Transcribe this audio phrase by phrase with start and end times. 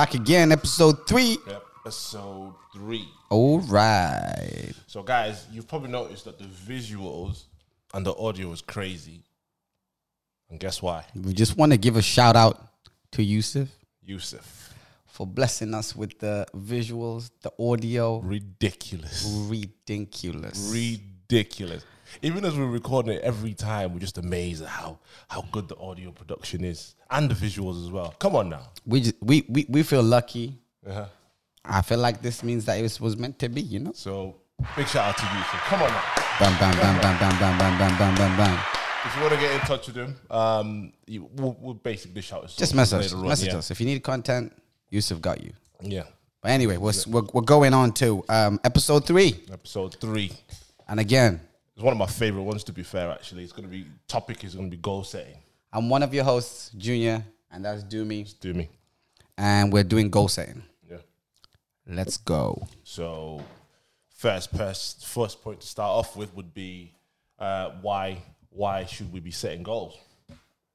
[0.00, 1.36] back again, episode three.
[1.84, 3.06] Episode three.
[3.28, 4.72] All right.
[4.86, 7.44] So, guys, you've probably noticed that the visuals
[7.92, 9.20] and the audio is crazy.
[10.48, 11.04] And guess why?
[11.14, 12.66] We just want to give a shout out
[13.12, 13.68] to Yusuf
[14.02, 14.72] Yusuf.
[15.04, 18.20] for blessing us with the visuals, the audio.
[18.20, 19.26] Ridiculous.
[19.50, 20.72] Ridiculous.
[20.72, 21.84] Ridiculous.
[22.22, 25.76] Even as we're recording it every time, we're just amazed at how, how good the
[25.78, 28.14] audio production is and the visuals as well.
[28.18, 28.68] Come on now.
[28.86, 30.58] we, just, we we we feel lucky.
[30.86, 31.06] Uh-huh.
[31.64, 33.92] I feel like this means that it was, was meant to be, you know?
[33.94, 34.36] So,
[34.76, 35.60] big shout out to Yusuf.
[35.68, 36.04] Come on now.
[36.40, 38.64] Bam, bam, bam, bam, bam, bam, bam, bam, bam, bam, bam.
[39.04, 42.44] If you want to get in touch with him, um, you, we'll, we'll basically shout
[42.44, 42.56] us.
[42.56, 43.14] Just message us.
[43.14, 43.58] Message yeah.
[43.58, 43.70] us.
[43.70, 44.54] If you need content,
[44.88, 45.52] Yusuf got you.
[45.82, 46.04] Yeah.
[46.42, 49.44] But anyway, we're, we're, we're going on to um, episode three.
[49.52, 50.32] Episode three.
[50.88, 51.40] And again,
[51.80, 53.42] It's one of my favorite ones, to be fair, actually.
[53.42, 55.38] It's going to be, topic is going to be goal setting.
[55.72, 58.38] I'm one of your hosts, Junior, and that's Doomy.
[58.38, 58.68] Do me.
[59.38, 60.62] And we're doing goal setting.
[60.90, 60.98] Yeah.
[61.86, 62.68] Let's go.
[62.84, 63.42] So,
[64.10, 66.92] first, first, first point to start off with would be
[67.38, 69.96] uh, why why should we be setting goals?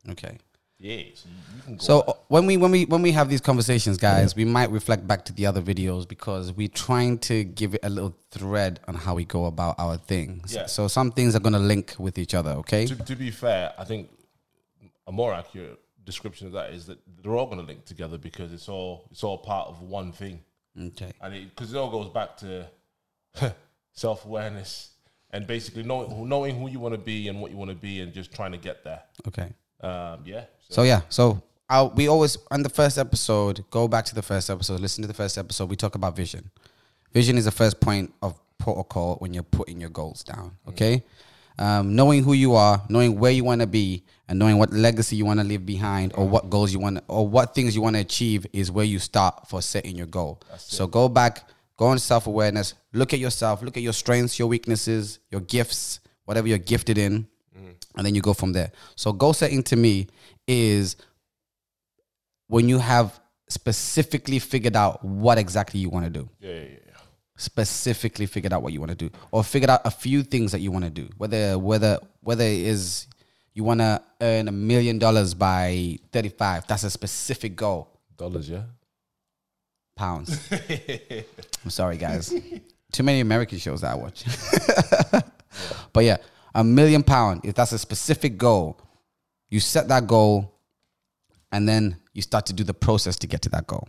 [0.09, 0.39] Okay.
[0.85, 1.83] Yeah, so mm, you can go.
[1.83, 5.25] So when we when we when we have these conversations, guys, we might reflect back
[5.25, 9.15] to the other videos because we're trying to give it a little thread on how
[9.15, 10.53] we go about our things.
[10.53, 10.67] Yeah.
[10.67, 12.51] So some things are gonna link with each other.
[12.51, 12.85] Okay.
[12.85, 14.11] to, to be fair, I think
[15.07, 18.53] a more accurate description of that is that they're all going to link together because
[18.53, 20.39] it's all it's all part of one thing,
[20.79, 21.11] Okay.
[21.21, 22.67] and it because it, all goes back to
[23.93, 24.91] self awareness
[25.31, 28.01] and basically knowing knowing who you want to be and what you want to be
[28.01, 29.01] and just trying to get there.
[29.27, 29.51] Okay.
[29.81, 30.45] Um, yeah.
[30.69, 34.21] So, So yeah, so i we always on the first episode go back to the
[34.21, 35.69] first episode, listen to the first episode.
[35.69, 36.49] We talk about vision.
[37.13, 40.57] Vision is the first point of protocol when you're putting your goals down.
[40.69, 41.03] Okay,
[41.57, 45.15] um, knowing who you are, knowing where you want to be, and knowing what legacy
[45.15, 47.95] you want to leave behind, or what goals you want, or what things you want
[47.95, 50.41] to achieve, is where you start for setting your goal.
[50.57, 54.47] so go back, go on self awareness, look at yourself, look at your strengths, your
[54.47, 57.27] weaknesses, your gifts, whatever you're gifted in,
[57.95, 58.71] and then you go from there.
[58.95, 60.07] So goal setting to me
[60.47, 60.95] is
[62.47, 63.19] when you have
[63.49, 66.29] specifically figured out what exactly you want to do.
[66.39, 66.79] yeah, yeah, yeah.
[67.37, 70.59] Specifically figured out what you want to do, or figured out a few things that
[70.59, 71.09] you want to do.
[71.17, 73.07] Whether whether whether it is
[73.53, 77.89] you want to earn a million dollars by thirty five, that's a specific goal.
[78.15, 78.63] Dollars, yeah.
[79.97, 80.49] Pounds.
[81.63, 82.33] I'm sorry, guys.
[82.93, 84.23] Too many American shows that I watch.
[85.93, 86.17] But yeah,
[86.55, 87.41] a million pound.
[87.43, 88.79] If that's a specific goal,
[89.49, 90.51] you set that goal,
[91.51, 93.87] and then you start to do the process to get to that goal.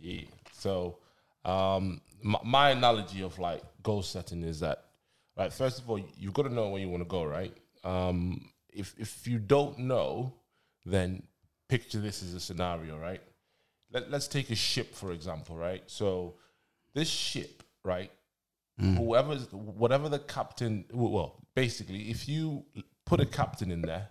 [0.00, 0.22] Yeah.
[0.52, 0.98] So,
[1.44, 4.86] um, my, my analogy of like goal setting is that,
[5.36, 7.56] like First of all, you've got to know where you want to go, right?
[7.84, 10.34] Um, if if you don't know,
[10.84, 11.22] then
[11.68, 13.20] picture this as a scenario, right?
[13.92, 15.82] Let, let's take a ship for example, right?
[15.86, 16.34] So,
[16.94, 18.10] this ship, right?
[18.82, 18.96] Mm.
[18.96, 22.64] Whoever's whatever the captain, well, basically, if you
[23.06, 24.08] put a captain in there,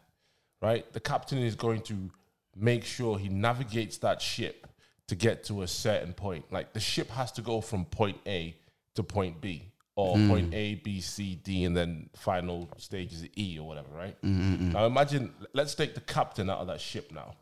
[0.62, 0.92] right?
[0.94, 2.10] The captain is going to
[2.56, 4.68] make sure he navigates that ship
[5.08, 6.46] to get to a certain point.
[6.52, 8.56] Like the ship has to go from point A
[8.96, 10.30] to point B, or mm.
[10.30, 14.22] point A, B, C, D, and then final stage is E or whatever, right?
[14.22, 17.36] Mm, now imagine, let's take the captain out of that ship now,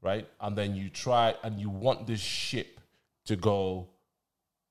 [0.00, 0.26] right?
[0.40, 2.80] And then you try and you want this ship
[3.26, 3.88] to go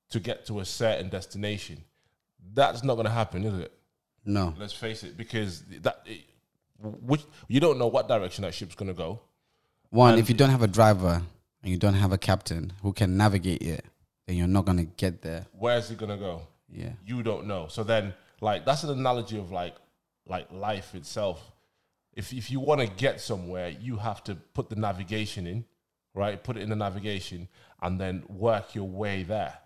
[0.09, 1.83] to get to a certain destination.
[2.53, 3.74] That's not going to happen, is it?
[4.25, 4.53] No.
[4.57, 6.22] Let's face it, because that it,
[6.79, 9.22] which you don't know what direction that ship's going to go.
[9.90, 11.22] One, if you don't have a driver
[11.62, 13.85] and you don't have a captain who can navigate it,
[14.25, 15.46] then you're not gonna get there.
[15.51, 16.44] Where's it going to go?
[16.69, 16.91] Yeah.
[17.06, 17.68] You don't know.
[17.68, 19.75] So then, like that's an analogy of like
[20.27, 21.51] like life itself.
[22.13, 25.65] If if you want to get somewhere, you have to put the navigation in,
[26.13, 26.42] right?
[26.42, 27.48] Put it in the navigation,
[27.81, 29.57] and then work your way there.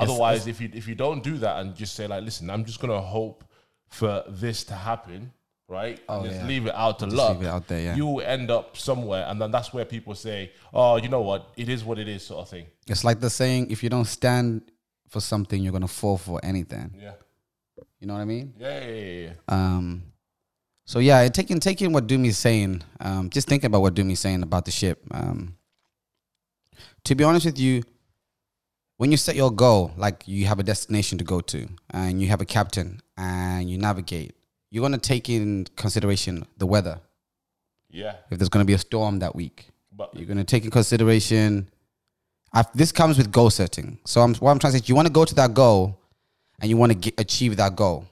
[0.00, 2.80] Otherwise, if you if you don't do that and just say like, listen, I'm just
[2.80, 3.44] gonna hope
[3.88, 5.32] for this to happen,
[5.68, 6.00] right?
[6.08, 6.46] Oh, and just yeah.
[6.46, 7.36] leave it out to Just luck.
[7.38, 7.96] leave it out there, yeah.
[7.96, 11.50] You will end up somewhere, and then that's where people say, "Oh, you know what?
[11.56, 12.66] It is what it is," sort of thing.
[12.86, 14.62] It's like the saying: if you don't stand
[15.08, 16.94] for something, you're gonna fall for anything.
[17.00, 17.12] Yeah,
[17.98, 18.54] You know what I mean?
[18.58, 19.20] yeah, yeah, yeah.
[19.26, 19.32] yeah.
[19.48, 20.04] Um,
[20.86, 24.64] so yeah, taking taking what Doomy's saying, um, just thinking about what Doomy's saying about
[24.64, 25.02] the ship.
[25.10, 25.56] Um,
[27.04, 27.82] to be honest with you,
[29.00, 32.28] when you set your goal, like you have a destination to go to, and you
[32.28, 34.34] have a captain, and you navigate,
[34.70, 37.00] you're gonna take in consideration the weather.
[37.88, 38.16] yeah.
[38.30, 41.70] If there's gonna be a storm that week, But you're gonna take in consideration.
[42.52, 43.98] I, this comes with goal setting.
[44.04, 45.98] So I'm, what I'm trying to say, is you want to go to that goal,
[46.60, 48.04] and you want to achieve that goal.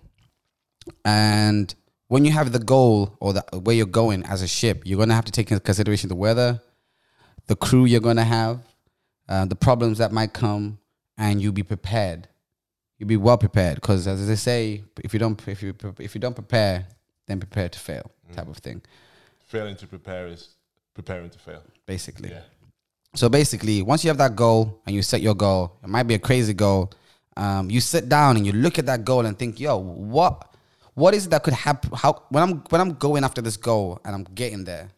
[1.04, 1.74] And
[2.06, 5.14] when you have the goal or the, where you're going as a ship, you're gonna
[5.14, 6.62] have to take into consideration the weather,
[7.46, 8.60] the crew you're gonna have,
[9.28, 10.78] uh, the problems that might come,
[11.16, 12.28] and you be prepared.
[12.98, 16.20] You be well prepared because, as they say, if you don't if you if you
[16.20, 16.86] don't prepare,
[17.26, 18.82] then prepare to fail, type of thing,
[19.46, 20.48] Failing to prepare is
[20.94, 21.62] preparing to fail.
[21.86, 22.30] basically.
[22.30, 22.40] Yeah.
[23.14, 26.14] So basically, once you have that goal and you set your goal, it might be
[26.14, 26.92] a crazy goal.
[27.36, 30.52] Um, you sit down and you look at that goal and think, "Yo, what,
[30.94, 31.90] what is it that could happen?
[31.94, 34.90] How when I'm when I'm going after this goal and I'm getting there,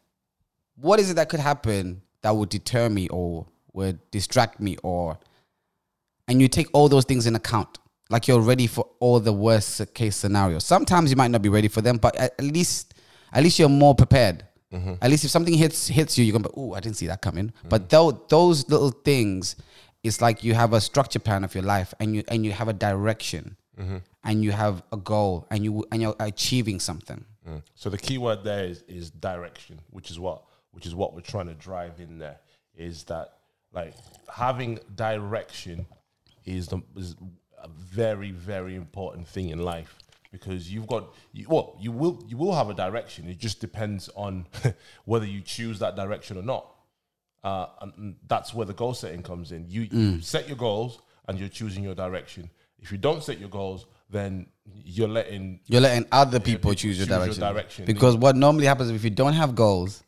[0.76, 5.18] what is it that could happen that would deter me or would distract me or?"
[6.28, 7.78] And you take all those things in account,
[8.08, 10.64] like you're ready for all the worst case scenarios.
[10.64, 12.94] Sometimes you might not be ready for them, but at least,
[13.32, 14.44] at least you're more prepared.
[14.72, 14.94] Mm-hmm.
[15.02, 17.22] At least if something hits hits you, you're gonna be, oh, I didn't see that
[17.22, 17.48] coming.
[17.48, 17.68] Mm-hmm.
[17.68, 19.56] But though those little things,
[20.04, 22.68] it's like you have a structure plan of your life, and you and you have
[22.68, 23.96] a direction, mm-hmm.
[24.22, 27.24] and you have a goal, and you and you're achieving something.
[27.48, 27.62] Mm.
[27.74, 31.20] So the key word there is is direction, which is what which is what we're
[31.20, 32.38] trying to drive in there.
[32.76, 33.39] Is that
[33.72, 33.94] like
[34.32, 35.86] having direction
[36.44, 37.16] is the is
[37.62, 39.96] a very very important thing in life
[40.32, 43.28] because you've got you, well you will you will have a direction.
[43.28, 44.46] It just depends on
[45.04, 46.66] whether you choose that direction or not.
[47.42, 49.64] Uh, and that's where the goal setting comes in.
[49.66, 52.50] You, you set your goals and you're choosing your direction.
[52.78, 54.46] If you don't set your goals, then
[54.84, 57.40] you're letting You're letting other people people choose your choose your direction.
[57.40, 57.84] direction.
[57.86, 60.02] Because what normally happens if you don't have goals,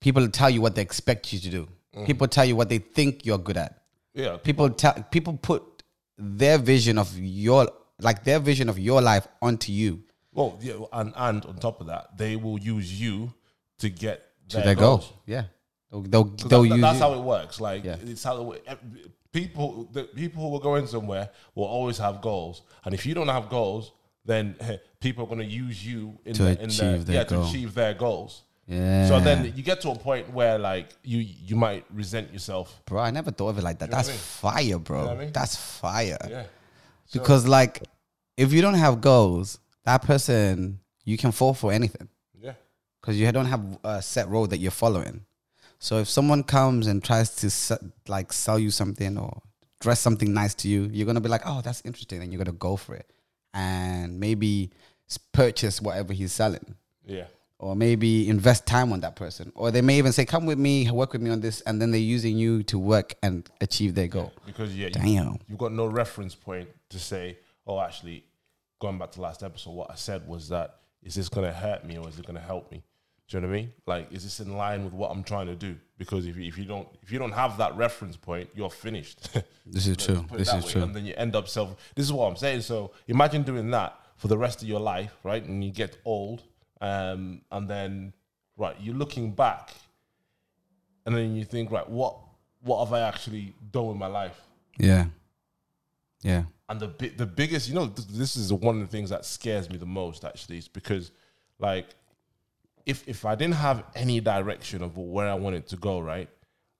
[0.00, 1.68] people tell you what they expect you to do.
[1.92, 2.30] People mm-hmm.
[2.30, 3.82] tell you what they think you're good at.
[4.14, 5.62] yeah People tell people put
[6.16, 7.68] their vision of your
[8.00, 10.02] like their vision of your life onto you
[10.32, 13.32] Well, yeah, and and on top of that, they will use you
[13.78, 14.16] to get
[14.50, 15.06] to their, their goals.
[15.06, 15.22] goal.
[15.26, 15.44] Yeah,
[15.90, 17.04] they'll they'll, they'll that- use that's you.
[17.04, 17.60] how it works.
[17.60, 17.96] Like Yeah.
[18.12, 18.62] it's how it,
[19.32, 23.28] people the people who are going somewhere will always have goals, and if you don't
[23.28, 23.92] have goals,
[24.24, 24.54] then
[25.00, 27.42] people are going to use you in To the, in achieve the, their yeah goal.
[27.44, 28.42] to achieve their goals.
[28.68, 29.08] Yeah.
[29.08, 32.80] So then you get to a point where like you you might resent yourself.
[32.86, 33.90] bro, I never thought of it like that.
[33.90, 34.20] know That's I mean?
[34.20, 35.06] fire, bro.
[35.06, 35.32] what I mean?
[35.32, 36.18] That's fire.
[36.28, 36.44] Yeah,
[37.12, 37.82] Because like,
[38.36, 42.08] if you don't have goals, that person you can fall for anything.
[42.38, 42.52] yeah,
[43.00, 45.24] because you don't have a set road that you're following.
[45.80, 49.40] So if someone comes and tries to se- like sell you something or
[49.80, 52.56] dress something nice to you, you're gonna be like, "Oh, that's interesting," and you're gonna
[52.58, 53.08] go for it,
[53.54, 54.70] and maybe
[55.32, 56.74] purchase whatever he's selling,
[57.06, 57.24] yeah.
[57.58, 60.90] Or maybe invest time on that person, or they may even say, "Come with me,
[60.90, 64.08] work with me on this," and then they're using you to work and achieve their
[64.08, 64.32] goal.
[64.46, 65.38] Because yeah, you, Damn.
[65.48, 68.24] you've got no reference point to say, oh, actually,
[68.78, 71.84] going back to last episode, what I said was that is this going to hurt
[71.84, 72.82] me or is it going to help me?
[73.28, 73.72] Do you know what I mean?
[73.86, 75.76] Like, is this in line with what I'm trying to do?
[75.98, 79.28] Because if you, if you don't if you don't have that reference point, you're finished.
[79.70, 80.24] This is true.
[80.32, 80.82] This is way, true.
[80.82, 81.76] And then you end up self.
[81.94, 82.62] This is what I'm saying.
[82.62, 85.44] So imagine doing that for the rest of your life, right?
[85.44, 86.42] And you get old,
[86.80, 88.12] um, and then
[88.56, 89.70] right, you're looking back,
[91.06, 92.16] and then you think, right, what
[92.62, 94.40] what have I actually done with my life?
[94.78, 95.06] Yeah,
[96.22, 99.10] yeah, And the bi- the biggest, you know, th- this is one of the things
[99.10, 100.24] that scares me the most.
[100.24, 101.12] Actually, is because
[101.58, 101.86] like
[102.86, 106.28] if if I didn't have any direction of where I wanted to go, right,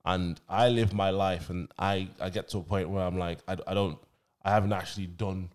[0.05, 3.39] and I live my life, and I I get to a point where I'm like,
[3.47, 3.99] I, I don't,
[4.43, 5.51] I haven't actually done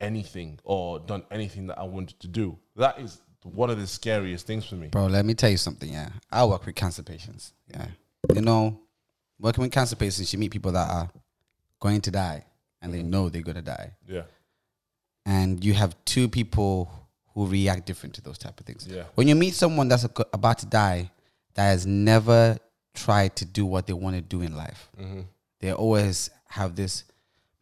[0.00, 2.58] anything or done anything that I wanted to do.
[2.76, 4.88] That is one of the scariest things for me.
[4.88, 5.06] bro.
[5.06, 5.92] Let me tell you something.
[5.92, 7.52] Yeah, I work with cancer patients.
[7.68, 7.86] Yeah,
[8.34, 8.80] you know,
[9.38, 11.10] working with cancer patients, you meet people that are
[11.80, 12.44] going to die,
[12.82, 13.10] and they mm-hmm.
[13.10, 13.92] know they're gonna die.
[14.06, 14.22] Yeah,
[15.26, 16.90] and you have two people
[17.34, 18.86] who react different to those type of things.
[18.88, 19.04] Yeah.
[19.14, 21.10] When you meet someone that's about to die
[21.54, 22.58] that has never
[22.94, 25.20] tried to do what they want to do in life, mm-hmm.
[25.60, 27.04] they always have this,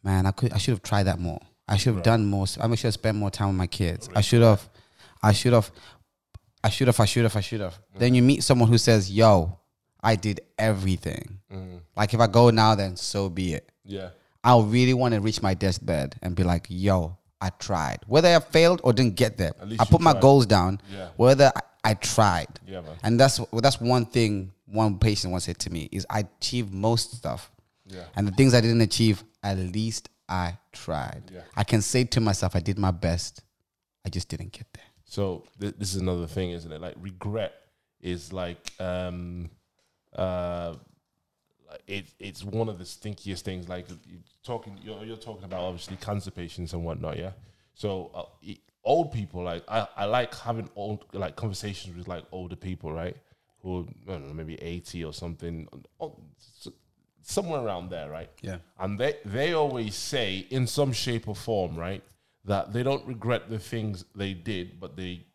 [0.03, 0.25] man.
[0.25, 1.41] I could, I should have tried that more.
[1.69, 2.47] I should have done more.
[2.59, 4.09] I should have spent more time with my kids.
[4.15, 4.67] I should have,
[5.23, 5.71] I should have,
[6.63, 7.79] I should have, I should have, I should have.
[7.97, 9.59] Then you meet someone who says, "Yo,
[10.03, 11.41] I did everything.
[11.53, 11.81] Mm.
[11.97, 14.11] Like if I go now, then so be it." yeah,
[14.47, 17.99] I really want to reach my deathbed and be like, yo, I tried.
[18.07, 20.23] Whether I failed or didn't get there, I put my tried.
[20.23, 20.81] goals down.
[20.93, 21.09] Yeah.
[21.17, 22.61] Whether I, I tried.
[22.65, 22.97] Yeah, man.
[23.03, 26.73] And that's well, that's one thing one patient once said to me is I achieved
[26.73, 27.51] most stuff.
[27.87, 28.05] Yeah.
[28.15, 31.25] And the things I didn't achieve, at least I tried.
[31.33, 31.41] Yeah.
[31.57, 33.43] I can say to myself, I did my best.
[34.05, 34.85] I just didn't get there.
[35.07, 36.81] So th- this is another thing, isn't it?
[36.81, 37.55] Like regret
[38.01, 39.49] is like um
[40.15, 40.75] uh
[41.87, 43.69] it, it's one of the stinkiest things.
[43.69, 47.33] Like you talking, you're, you're talking about obviously cancer patients and whatnot, yeah.
[47.75, 52.25] So uh, e- old people, like I, I like having old like conversations with like
[52.33, 53.17] older people, right?
[53.63, 55.69] Who I don't know, maybe eighty or something,
[56.01, 56.17] oh,
[57.23, 58.31] somewhere around there, right?
[58.43, 58.59] Yeah.
[58.79, 62.03] And they they always say in some shape or form, right,
[62.47, 65.27] that they don't regret the things they did, but they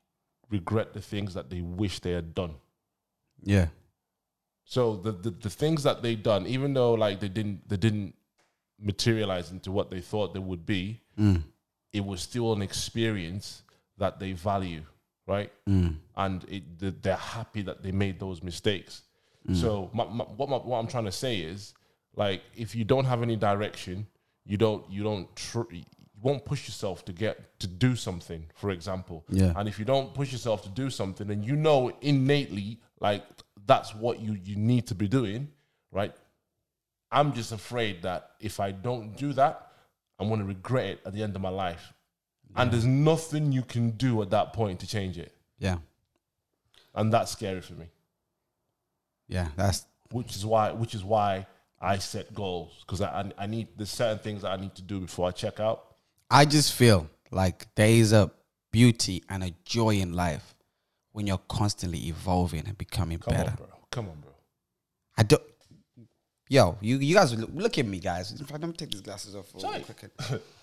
[0.50, 2.56] regret the things that they wish they had done.
[3.44, 3.68] Yeah.
[4.65, 8.15] So the, the the things that they done, even though like they didn't they didn't
[8.80, 11.44] materialize into what they thought they would be, mm.
[11.94, 13.63] it was still an experience
[13.98, 14.84] that they value,
[15.27, 15.51] right?
[15.68, 15.96] Mm.
[16.15, 19.03] And it, the, they're happy that they made those mistakes.
[19.48, 19.56] Mm.
[19.56, 21.74] So my, my, what my, what I'm trying to say is,
[22.15, 24.08] like, if you don't have any direction,
[24.46, 25.74] you don't you don't tr-
[26.22, 28.46] won't push yourself to get to do something.
[28.56, 29.54] For example, Yeah.
[29.56, 33.24] And if you don't push yourself to do something, and you know innately, like
[33.66, 35.50] that's what you you need to be doing,
[35.92, 36.13] right?
[37.12, 39.72] I'm just afraid that if I don't do that,
[40.18, 41.94] I'm going to regret it at the end of my life.
[42.56, 45.34] And there's nothing you can do at that point to change it.
[45.58, 45.78] Yeah.
[46.94, 47.86] And that's scary for me.
[49.28, 49.48] Yeah.
[49.56, 51.48] That's Which is why which is why
[51.80, 54.82] I set goals because I, I I need there's certain things that I need to
[54.82, 55.90] do before I check out.
[56.31, 58.31] I just feel like there is a
[58.71, 60.55] beauty and a joy in life
[61.11, 63.35] when you're constantly evolving and becoming better.
[63.35, 63.50] Come better.
[63.51, 63.77] on, bro.
[63.91, 64.31] Come on, bro.
[65.17, 65.43] I don't.
[66.47, 68.31] Yo, you you guys look, look at me, guys.
[68.31, 69.53] In fact, let me take these glasses off.
[69.53, 69.81] real Sorry.
[69.81, 70.11] quick.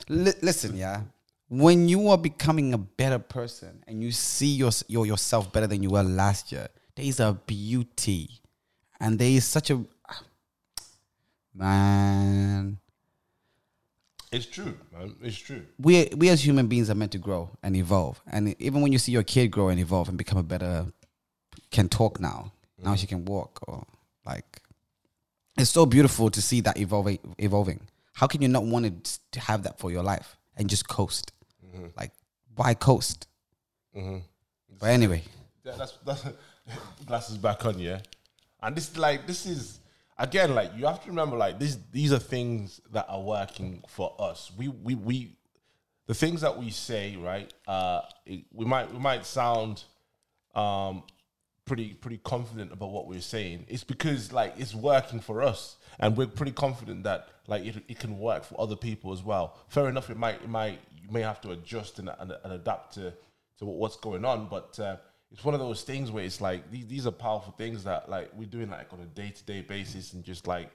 [0.08, 1.02] Li- listen, yeah.
[1.48, 5.82] When you are becoming a better person and you see your, your yourself better than
[5.82, 8.28] you were last year, there is a beauty,
[9.00, 9.82] and there is such a
[11.54, 12.78] man.
[14.30, 15.16] It's true, man.
[15.22, 15.62] It's true.
[15.78, 18.20] we we as human beings are meant to grow and evolve.
[18.30, 20.86] And even when you see your kid grow and evolve and become a better,
[21.70, 22.52] can talk now.
[22.82, 23.84] Now she can walk or
[24.24, 24.60] like,
[25.56, 27.18] it's so beautiful to see that evolving.
[27.38, 27.80] Evolving.
[28.12, 31.32] How can you not want to- have that for your life and just coast?
[31.64, 31.86] Mm-hmm.
[31.96, 32.12] Like,
[32.54, 33.26] why coast?
[33.96, 34.18] Mm-hmm.
[34.78, 35.22] But anyway,
[35.64, 36.24] Yeah, that's that's
[37.06, 38.00] glasses back on, yeah.
[38.62, 39.80] And this like this is
[40.18, 44.14] again like you have to remember like these these are things that are working for
[44.18, 44.50] us.
[44.56, 45.36] We we we
[46.06, 47.52] the things that we say, right?
[47.66, 49.84] Uh it, we might we might sound
[50.54, 51.02] um
[51.64, 53.66] pretty pretty confident about what we're saying.
[53.68, 57.98] It's because like it's working for us and we're pretty confident that like it, it
[57.98, 59.56] can work for other people as well.
[59.68, 62.94] Fair enough, it might it might you may have to adjust and, and, and adapt
[62.94, 63.12] to
[63.58, 64.96] to what's going on, but uh,
[65.32, 68.30] it's one of those things where it's like these these are powerful things that like
[68.34, 70.70] we're doing like on a day to day basis and just like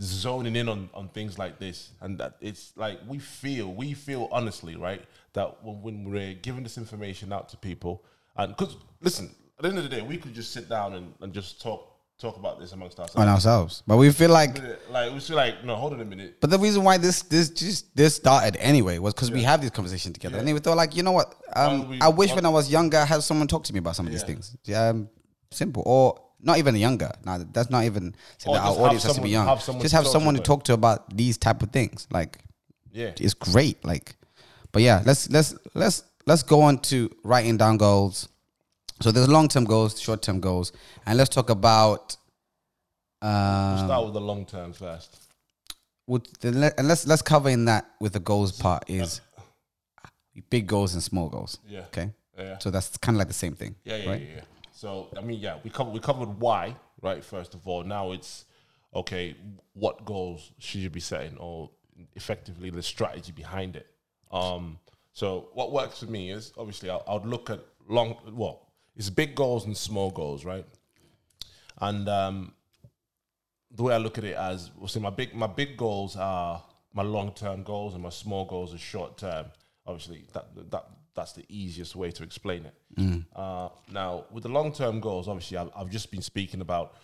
[0.00, 1.90] zoning in on, on things like this.
[2.00, 5.02] And that it's like we feel we feel honestly right
[5.34, 8.04] that when, when we're giving this information out to people
[8.36, 11.12] and because listen at the end of the day we could just sit down and,
[11.20, 11.87] and just talk
[12.18, 13.82] talk about this amongst ourselves on ourselves.
[13.86, 14.60] But we feel like
[14.90, 17.48] like we feel like no hold on a minute But the reason why this this
[17.50, 20.96] just this started anyway was because we have this conversation together, and we thought like,
[20.96, 21.34] you know what?
[21.54, 23.96] Um, we- I wish when I was younger, I had someone talk to me about
[23.96, 24.56] some of these things.
[24.64, 25.08] Yeah, um,
[25.50, 27.10] simple or not even younger.
[27.24, 29.46] Now that's not even saying that our audience has to be young.
[29.46, 32.06] have just have talk to someone to talk to about these type of things.
[32.10, 32.38] Like
[32.92, 33.84] yeah it's great.
[33.84, 34.16] Like,
[34.72, 38.28] but yeah, let's let's let's let's go on to writing down goals.
[39.00, 40.72] So there's long term goals, short term goals,
[41.06, 42.16] and let's talk about.
[43.22, 45.28] we'll Um, start with the long term first
[46.08, 49.20] with the, and let's let's cover in that with the goals part is
[50.50, 51.58] big goals and small goals.
[51.68, 51.80] Yeah.
[51.80, 52.10] Okay.
[52.36, 52.58] Yeah.
[52.58, 53.74] So that's kind of like the same thing.
[53.84, 54.20] Yeah, yeah, right?
[54.20, 54.40] yeah, yeah.
[54.72, 57.22] So I mean, yeah, we covered we covered why, right?
[57.22, 58.46] First of all, now it's
[58.94, 59.36] okay.
[59.74, 61.70] What goals should you be setting, or
[62.16, 63.86] effectively the strategy behind it?
[64.30, 64.78] Um,
[65.12, 68.16] so what works for me is obviously I, I would look at long.
[68.32, 68.67] Well,
[68.98, 70.66] it's big goals and small goals, right?
[71.80, 72.52] And um,
[73.70, 76.62] the way I look at it as, well, see, my big my big goals are
[76.92, 79.46] my long term goals, and my small goals are short term.
[79.86, 82.74] Obviously, that that that's the easiest way to explain it.
[83.34, 86.96] Uh, now, with the long term goals, obviously, I've, I've just been speaking about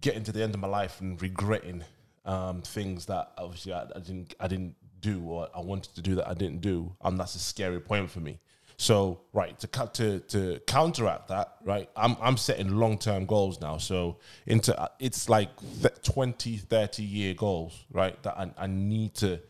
[0.00, 1.84] getting to the end of my life and regretting
[2.24, 6.16] um, things that obviously I, I didn't I didn't do or I wanted to do
[6.16, 8.40] that I didn't do, and that's a scary point for me.
[8.76, 13.60] So, right to cut to to counteract that, right, I'm I'm setting long term goals
[13.60, 13.78] now.
[13.78, 15.50] So into uh, it's like
[15.80, 18.20] th- 20, 30 year goals, right?
[18.22, 19.40] That I, I need to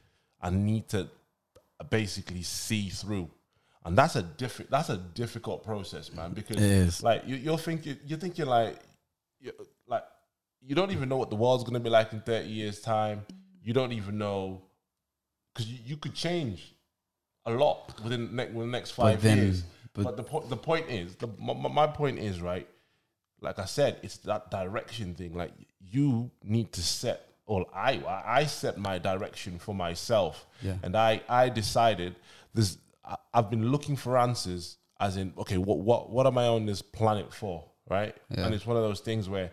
[0.41, 1.09] I need to
[1.91, 3.31] basically see through.
[3.85, 6.61] And that's a different that's a difficult process, man, because
[7.03, 8.79] like you, you're thinking you're thinking like
[9.41, 9.53] you
[9.89, 10.05] like
[10.65, 13.23] you don't even know what the world's gonna be like in 30 years time.
[13.63, 14.63] You don't even know
[15.53, 16.75] because you, you could change
[17.47, 19.63] a lot within the next, within the next five then- years.
[19.95, 22.69] but- But, the point the point is the my, my my point is right.
[23.41, 25.35] Like I said, it's that direction thing.
[25.35, 28.01] Like you need to set, or I
[28.41, 30.77] I set my direction for myself, Yeah.
[30.83, 32.17] and I I decided
[32.55, 32.79] this.
[33.05, 36.65] I- I've been looking for answers, as in, okay, what what what am I on
[36.67, 38.17] this planet for, right?
[38.31, 38.45] Yeah.
[38.47, 39.51] And it's one of those things where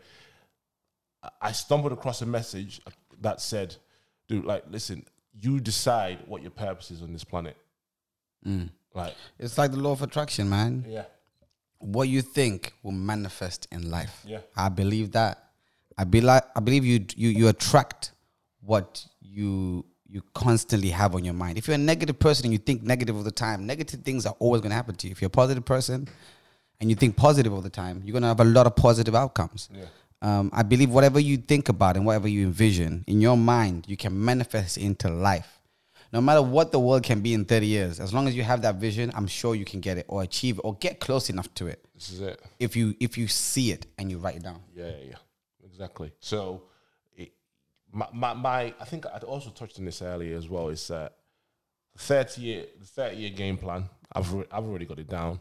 [1.41, 2.79] I stumbled across a message
[3.21, 3.75] that said,
[4.29, 7.57] "Dude, like, listen, you decide what your purpose is on this planet."
[8.45, 8.69] Mm.
[8.93, 10.85] Like, It's like the law of attraction, man.
[10.87, 11.03] yeah,
[11.79, 14.21] what you think will manifest in life.
[14.25, 14.39] Yeah.
[14.55, 15.45] I believe that.
[15.97, 18.11] I be like, I believe you you you attract
[18.61, 21.57] what you you constantly have on your mind.
[21.57, 24.35] If you're a negative person and you think negative all the time, negative things are
[24.39, 25.11] always going to happen to you.
[25.11, 26.07] If you're a positive person
[26.81, 29.13] and you think positive all the time, you're going to have a lot of positive
[29.13, 29.69] outcomes.
[29.71, 29.85] Yeah.
[30.21, 33.95] Um, I believe whatever you think about and whatever you envision in your mind, you
[33.97, 35.58] can manifest into life.
[36.11, 38.63] No matter what the world can be in 30 years, as long as you have
[38.63, 41.53] that vision, I'm sure you can get it or achieve it or get close enough
[41.55, 41.85] to it.
[41.93, 42.41] This is it.
[42.59, 44.61] If you if you see it and you write it down.
[44.75, 45.15] Yeah, yeah, yeah.
[45.65, 46.11] exactly.
[46.19, 46.63] So,
[47.15, 47.31] it,
[47.91, 50.69] my, my, my, I think I also touched on this earlier as well.
[50.69, 51.13] Is that
[51.97, 53.87] thirty year, the thirty year game plan?
[54.11, 55.39] I've re- I've already got it down.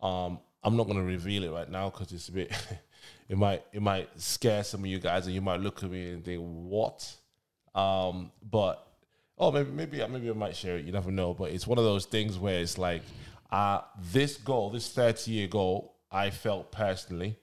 [0.00, 2.52] Um, I'm not going to reveal it right now because it's a bit.
[3.28, 6.10] it might it might scare some of you guys, and you might look at me
[6.12, 7.14] and think, "What?"
[7.74, 8.85] Um, but
[9.38, 10.84] oh, maybe maybe maybe I might share it.
[10.84, 11.34] You never know.
[11.34, 13.02] But it's one of those things where it's like,
[13.50, 13.80] uh,
[14.12, 17.36] this goal, this 30 year goal, I felt personally,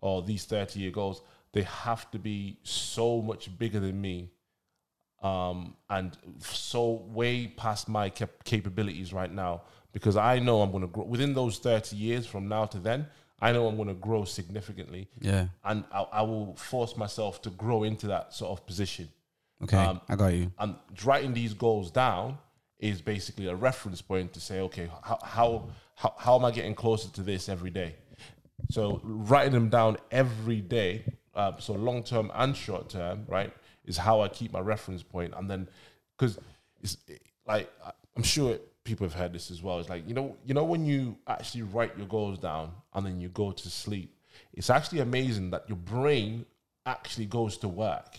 [0.00, 4.30] or these 30 year goals, they have to be so much bigger than me
[5.22, 10.82] um, and so way past my cap- capabilities right now because I know I'm going
[10.82, 13.06] to grow within those 30 years from now to then.
[13.42, 15.46] I know I'm going to grow significantly, Yeah.
[15.64, 19.08] and I, I will force myself to grow into that sort of position.
[19.62, 19.76] Okay.
[19.76, 20.52] Um, I got you.
[20.58, 22.38] And writing these goals down
[22.78, 26.74] is basically a reference point to say, okay, how how how, how am I getting
[26.74, 27.96] closer to this every day?
[28.70, 33.52] So writing them down every day, uh, so long term and short term, right,
[33.84, 35.34] is how I keep my reference point.
[35.36, 35.68] And then,
[36.16, 36.38] because
[36.82, 36.96] it's
[37.46, 37.70] like
[38.16, 39.78] I'm sure people have heard this as well.
[39.78, 43.20] It's like you know, you know when you actually write your goals down and then
[43.20, 44.16] you go to sleep,
[44.54, 46.46] it's actually amazing that your brain
[46.86, 48.16] actually goes to work,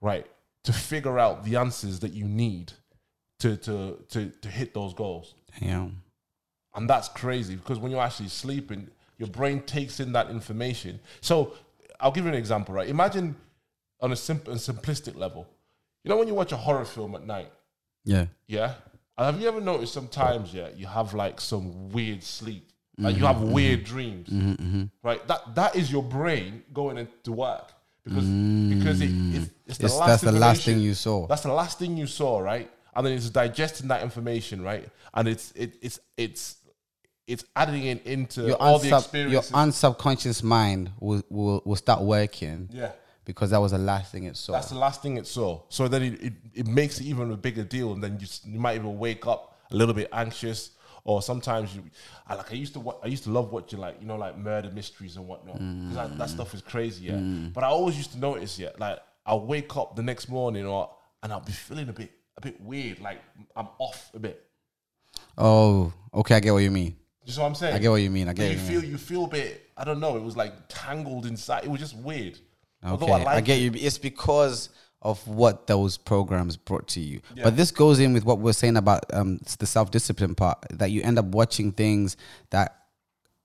[0.00, 0.26] right,
[0.64, 2.72] to figure out the answers that you need
[3.40, 5.34] to to to to hit those goals.
[5.60, 5.88] Yeah.
[6.74, 10.98] And that's crazy because when you're actually sleeping, your brain takes in that information.
[11.20, 11.54] So
[12.00, 12.88] I'll give you an example, right?
[12.88, 13.36] Imagine
[14.00, 15.46] on a simple and simplistic level.
[16.02, 17.50] You know when you watch a horror film at night,
[18.04, 18.26] Yeah.
[18.46, 18.74] yeah?
[19.16, 22.70] And have you ever noticed sometimes, yeah, you have like some weird sleep.
[22.98, 23.52] Like you mm-hmm, have mm-hmm.
[23.52, 24.28] weird dreams.
[24.28, 25.26] Mm-hmm, right?
[25.26, 27.72] That that is your brain going into work.
[28.04, 29.50] Because because it, it, mm.
[29.74, 31.26] It's the It's, last that's the last thing you saw.
[31.26, 32.70] that's the last thing you saw, right?
[32.96, 34.88] And then it's digesting that information, right?
[35.12, 36.56] And it's it, it's it's
[37.26, 42.02] it's adding it into Your, all the unsub, your unsubconscious mind will, will will start
[42.02, 42.92] working yeah,
[43.24, 44.52] because that was the last thing it saw.
[44.52, 45.62] that's the last thing it saw.
[45.70, 48.60] So then it, it, it makes it even a bigger deal, and then you you
[48.60, 50.70] might even wake up a little bit anxious,
[51.04, 51.82] or sometimes you.
[52.28, 54.36] I like I used to wa- I used to love watching like you know like
[54.38, 55.88] murder mysteries and whatnot mm.
[55.88, 57.14] 'cause that, that stuff is crazy, yeah.
[57.14, 57.52] Mm.
[57.54, 60.90] But I always used to notice, yeah, like I'll wake up the next morning or
[61.22, 63.20] and I'll be feeling a bit a bit weird, like
[63.56, 64.44] I'm off a bit.
[65.38, 66.36] oh, okay.
[66.36, 66.96] I get what you mean.
[67.24, 67.74] You know what I'm saying?
[67.74, 68.28] I get what you mean.
[68.28, 69.70] I get you feel you feel a bit.
[69.76, 70.16] I don't know.
[70.16, 71.64] It was like tangled inside.
[71.64, 72.34] It was just weird.
[72.34, 73.62] Okay, Although I, like get it.
[73.62, 73.70] you.
[73.74, 74.68] It's because
[75.00, 77.20] of what those programs brought to you.
[77.42, 80.90] But this goes in with what we're saying about um, the self discipline part that
[80.90, 82.16] you end up watching things
[82.50, 82.83] that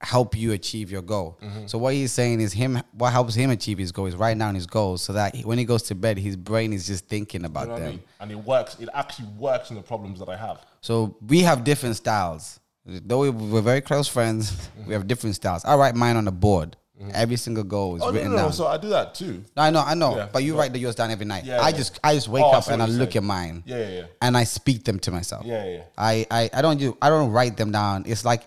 [0.01, 1.37] help you achieve your goal.
[1.43, 1.67] Mm-hmm.
[1.67, 2.81] So what he's saying is him.
[2.93, 5.57] What helps him achieve his goal is write down his goals so that he- when
[5.57, 7.95] he goes to bed, his brain is just thinking about You know what I them.
[7.95, 8.03] mean?
[8.21, 8.77] And it works.
[8.79, 10.59] It actually works on the problems that I have.
[10.81, 12.59] So we have different styles.
[12.85, 15.65] Though we- we're very close friends, we have different styles.
[15.65, 16.75] I write mine on the board.
[17.13, 18.09] Every single goal is Mm-hmm.
[18.09, 18.41] Oh written no, no.
[18.43, 18.53] down.
[18.53, 19.43] So I do that too.
[19.55, 20.17] No, I know, I know.
[20.17, 21.45] Yeah, but you write the yours down every night.
[21.45, 21.77] Yeah, I yeah.
[21.77, 23.23] just I just wake Oh, up and I look saying.
[23.23, 23.63] at mine.
[23.65, 24.03] Yeah, yeah, yeah.
[24.21, 25.45] And I speak them to myself.
[25.45, 25.81] Yeah, yeah, yeah.
[25.97, 28.03] I, I, I don't do I don't write them down.
[28.05, 28.41] It's like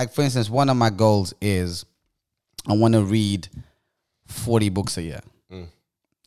[0.00, 1.84] like for instance, one of my goals is
[2.66, 3.48] I want to read
[4.28, 5.20] 40 books a year.
[5.52, 5.66] Mm.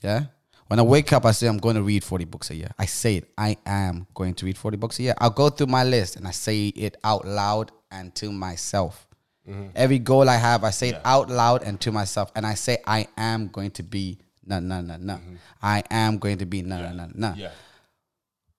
[0.03, 0.25] Yeah?
[0.67, 2.69] When I wake up, I say I'm going to read 40 books a year.
[2.77, 3.31] I say it.
[3.35, 5.15] I am going to read 40 books a year.
[5.17, 9.07] I'll go through my list and I say it out loud and to myself.
[9.49, 9.69] Mm-hmm.
[9.75, 12.31] Every goal I have, I say it out loud and to myself.
[12.35, 15.19] And I say, I am going to be no, no, no, no.
[15.63, 17.27] I am going to be no, no, no, no.
[17.29, 17.39] Mm-hmm.
[17.39, 17.51] Yeah.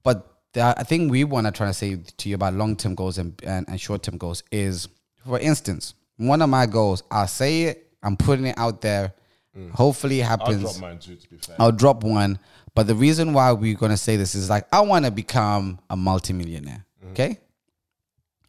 [0.02, 2.94] But the, I think we want to try to say to you about long term
[2.94, 4.88] goals and, and, and short term goals is,
[5.26, 9.12] for instance, one of my goals, I'll say it, I'm putting it out there.
[9.56, 9.70] Mm.
[9.70, 10.62] Hopefully it I'll happens.
[10.62, 11.16] drop mine too.
[11.16, 11.56] To be fair.
[11.58, 12.38] I'll drop one.
[12.74, 15.96] But the reason why we're gonna say this is like I want to become a
[15.96, 16.84] multimillionaire.
[17.00, 17.12] Mm-hmm.
[17.12, 17.38] Okay.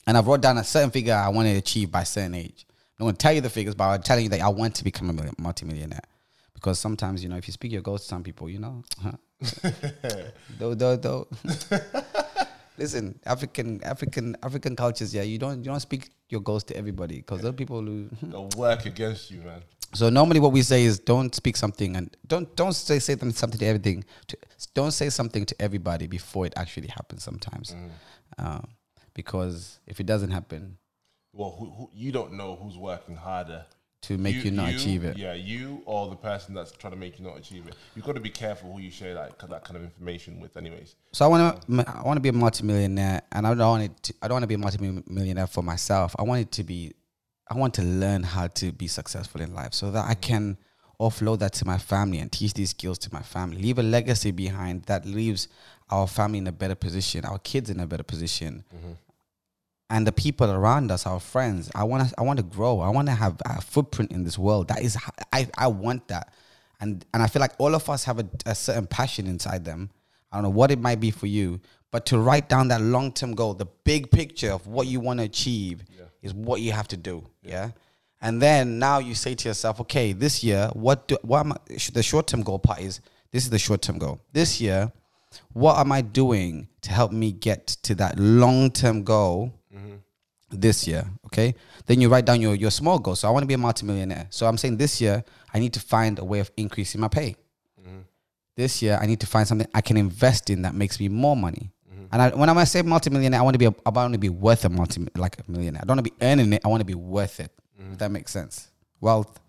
[0.07, 2.65] And I've wrote down a certain figure I want to achieve by a certain age.
[2.99, 5.09] I'm gonna tell you the figures, but I'm telling you that I want to become
[5.09, 6.01] a million, multimillionaire.
[6.53, 9.11] Because sometimes, you know, if you speak your goals to some people, you know, huh?
[10.57, 11.27] though, though, though.
[12.77, 15.13] Listen, African, African, African cultures.
[15.13, 18.09] Yeah, you don't, you don't speak your goals to everybody because those people who.
[18.21, 19.61] They'll work against you, man.
[19.93, 23.31] So normally, what we say is don't speak something and don't don't say say them-
[23.31, 24.03] something to everything.
[24.27, 24.37] To,
[24.73, 27.23] don't say something to everybody before it actually happens.
[27.23, 27.73] Sometimes,
[28.37, 28.67] um,
[29.13, 30.77] because if it doesn't happen,
[31.31, 33.65] well, who, who, you don't know who's working harder
[34.07, 35.17] to make you, not achieve it.
[35.17, 37.75] Yeah, you or the person that's trying to make you not achieve it.
[37.95, 40.95] You've got to be careful who you share that that kind of information with, anyways.
[41.11, 44.03] So I want to I want to be a multimillionaire, and I don't want it.
[44.03, 46.15] To, I don't want to be a multimillionaire for myself.
[46.19, 46.93] I want it to be.
[47.49, 50.57] I want to learn how to be successful in life, so that I can
[50.99, 53.61] offload that to my family and teach these skills to my family.
[53.61, 55.47] Leave a legacy behind that leaves
[55.89, 58.63] our family in a better position, our kids in a better position.
[58.75, 58.93] Mm-hmm
[59.89, 61.71] and the people around us, our friends.
[61.75, 62.79] I want to I want to grow.
[62.79, 64.67] I want to have a footprint in this world.
[64.69, 64.97] That is
[65.31, 66.33] I I want that.
[66.79, 69.89] And and I feel like all of us have a, a certain passion inside them.
[70.31, 73.35] I don't know what it might be for you, but to write down that long-term
[73.35, 76.05] goal, the big picture of what you want to achieve yeah.
[76.21, 77.51] is what you have to do, yeah?
[77.51, 77.71] yeah?
[78.21, 81.57] And then now you say to yourself, okay, this year, what do what am I,
[81.93, 82.99] the short-term goal part is
[83.31, 84.19] this is the short-term goal.
[84.33, 84.91] This year,
[85.53, 89.53] what am I doing to help me get to that long-term goal?
[89.75, 89.95] Mm-hmm.
[90.49, 91.05] this year.
[91.27, 91.55] Okay.
[91.85, 93.19] Then you write down your, your small goals.
[93.19, 94.27] So I want to be a multimillionaire.
[94.29, 97.35] So I'm saying this year, I need to find a way of increasing my pay.
[97.81, 97.99] Mm-hmm.
[98.55, 101.35] This year, I need to find something I can invest in that makes me more
[101.35, 101.71] money.
[101.91, 102.05] Mm-hmm.
[102.11, 104.29] And I, when I say multimillionaire, I want to be a, I want to be
[104.29, 105.81] worth a multi like a millionaire.
[105.81, 106.61] I don't want to be earning it.
[106.65, 107.51] I want to be worth it.
[107.91, 108.69] If that makes sense.
[109.01, 109.39] Wealth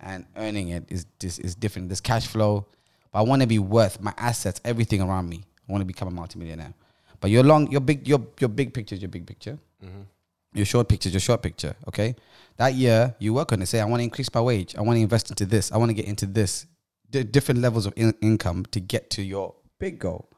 [0.00, 1.88] and earning it is is, is different.
[1.88, 2.66] There's cash flow,
[3.12, 5.44] but I want to be worth my assets, everything around me.
[5.68, 6.74] I want to become a multimillionaire.
[7.20, 9.58] But your long, your big, your your big picture is your big picture.
[9.84, 10.02] Mm-hmm.
[10.54, 11.74] Your short picture is your short picture.
[11.88, 12.16] Okay,
[12.56, 13.66] that year you work on it.
[13.66, 14.74] Say, I want to increase my wage.
[14.76, 15.72] I want to invest into this.
[15.72, 16.66] I want to get into this.
[17.10, 20.28] D- different levels of in- income to get to your big goal.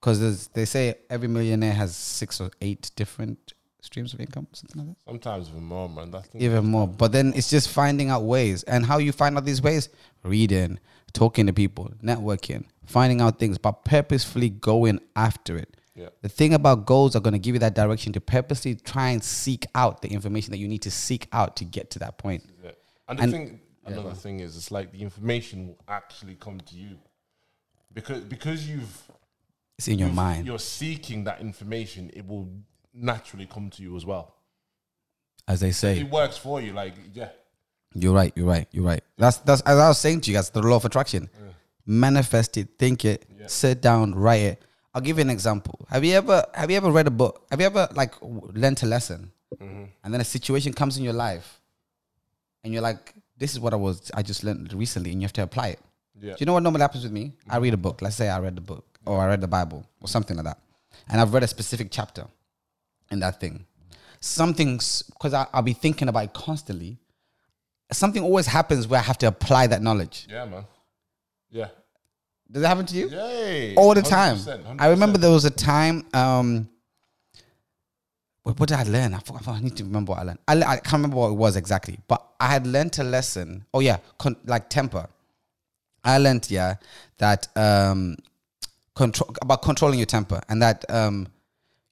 [0.00, 0.52] Because mm-hmm.
[0.54, 4.96] they say every millionaire has six or eight different streams of income, something like that.
[5.04, 6.10] Sometimes even more, man.
[6.10, 6.86] That's even more.
[6.86, 9.88] But then it's just finding out ways, and how you find out these ways:
[10.22, 10.78] reading,
[11.12, 15.76] talking to people, networking, finding out things, but purposefully going after it.
[15.98, 16.08] Yeah.
[16.22, 19.22] The thing about goals are going to give you that direction to purposely try and
[19.22, 22.44] seek out the information that you need to seek out to get to that point.
[22.62, 22.70] Yeah.
[23.08, 24.14] And and thing, another yeah.
[24.14, 26.98] thing is, it's like the information will actually come to you
[27.92, 29.10] because because you've
[29.76, 30.46] it's in your mind.
[30.46, 32.48] You're seeking that information; it will
[32.94, 34.34] naturally come to you as well.
[35.48, 36.72] As they say, it works for you.
[36.74, 37.30] Like, yeah,
[37.94, 38.32] you're right.
[38.36, 38.68] You're right.
[38.70, 39.02] You're right.
[39.16, 40.50] That's that's as I was saying to you guys.
[40.50, 41.28] The law of attraction.
[41.34, 41.52] Yeah.
[41.86, 42.68] Manifest it.
[42.78, 43.26] Think it.
[43.36, 43.46] Yeah.
[43.46, 44.14] Sit down.
[44.14, 44.62] Write it
[44.94, 45.86] I'll give you an example.
[45.90, 47.46] Have you ever have you ever read a book?
[47.50, 49.84] Have you ever like learned a lesson, mm-hmm.
[50.02, 51.60] and then a situation comes in your life,
[52.64, 55.32] and you're like, "This is what I was I just learned recently," and you have
[55.34, 55.80] to apply it.
[56.20, 56.32] Yeah.
[56.32, 57.26] Do you know what normally happens with me?
[57.26, 57.52] Mm-hmm.
[57.52, 58.02] I read a book.
[58.02, 60.58] Let's say I read the book, or I read the Bible, or something like that,
[61.08, 62.26] and I've read a specific chapter
[63.10, 63.66] in that thing.
[64.20, 66.98] Something because I'll be thinking about it constantly.
[67.92, 70.26] Something always happens where I have to apply that knowledge.
[70.28, 70.64] Yeah, man.
[71.50, 71.68] Yeah.
[72.50, 73.08] Does it happen to you?
[73.08, 73.74] Yay.
[73.74, 74.36] All the time.
[74.36, 74.80] 100%, 100%.
[74.80, 76.06] I remember there was a time.
[76.14, 76.68] Um,
[78.42, 79.12] what, what did I learn?
[79.12, 80.38] I, forgot, I need to remember what I learned.
[80.48, 83.66] I, I can't remember what it was exactly, but I had learned a lesson.
[83.74, 85.06] Oh yeah, con- like temper.
[86.02, 86.76] I learned yeah
[87.18, 88.16] that um,
[88.94, 91.26] control about controlling your temper and that um,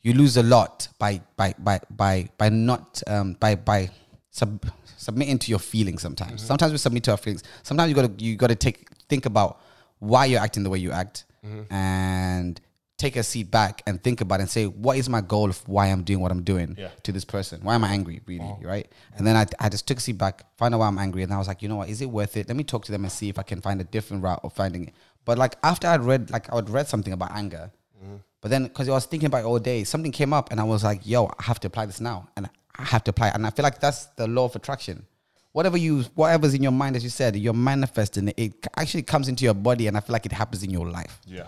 [0.03, 3.91] you lose a lot by by by by by not um, by by
[4.31, 4.65] sub-
[4.97, 6.01] submitting to your feelings.
[6.01, 6.47] Sometimes, mm-hmm.
[6.47, 7.43] sometimes we submit to our feelings.
[7.63, 9.61] Sometimes you gotta you gotta take think about
[9.99, 11.73] why you're acting the way you act mm-hmm.
[11.73, 12.61] and
[12.99, 15.69] take a seat back and think about it and say, what is my goal of
[15.69, 16.89] why I'm doing what I'm doing yeah.
[17.03, 17.61] to this person?
[17.63, 18.45] Why am I angry, really?
[18.45, 18.59] Oh.
[18.63, 18.91] Right?
[19.17, 21.23] And then I, I just took a seat back, find out why I'm angry.
[21.23, 21.91] And I was like, you know what?
[21.91, 22.49] Is it worth it?
[22.49, 24.53] Let me talk to them and see if I can find a different route of
[24.55, 24.95] finding it.
[25.25, 27.71] But like after I'd read, like I'd read something about anger,
[28.03, 28.17] mm-hmm.
[28.41, 30.65] but then because I was thinking about it all day, something came up and I
[30.65, 32.29] was like, yo, I have to apply this now.
[32.37, 33.35] And I have to apply it.
[33.35, 35.05] And I feel like that's the law of attraction
[35.57, 39.27] whatever you whatever's in your mind as you said you're manifesting it it actually comes
[39.27, 41.19] into your body and i feel like it happens in your life.
[41.27, 41.47] Yeah.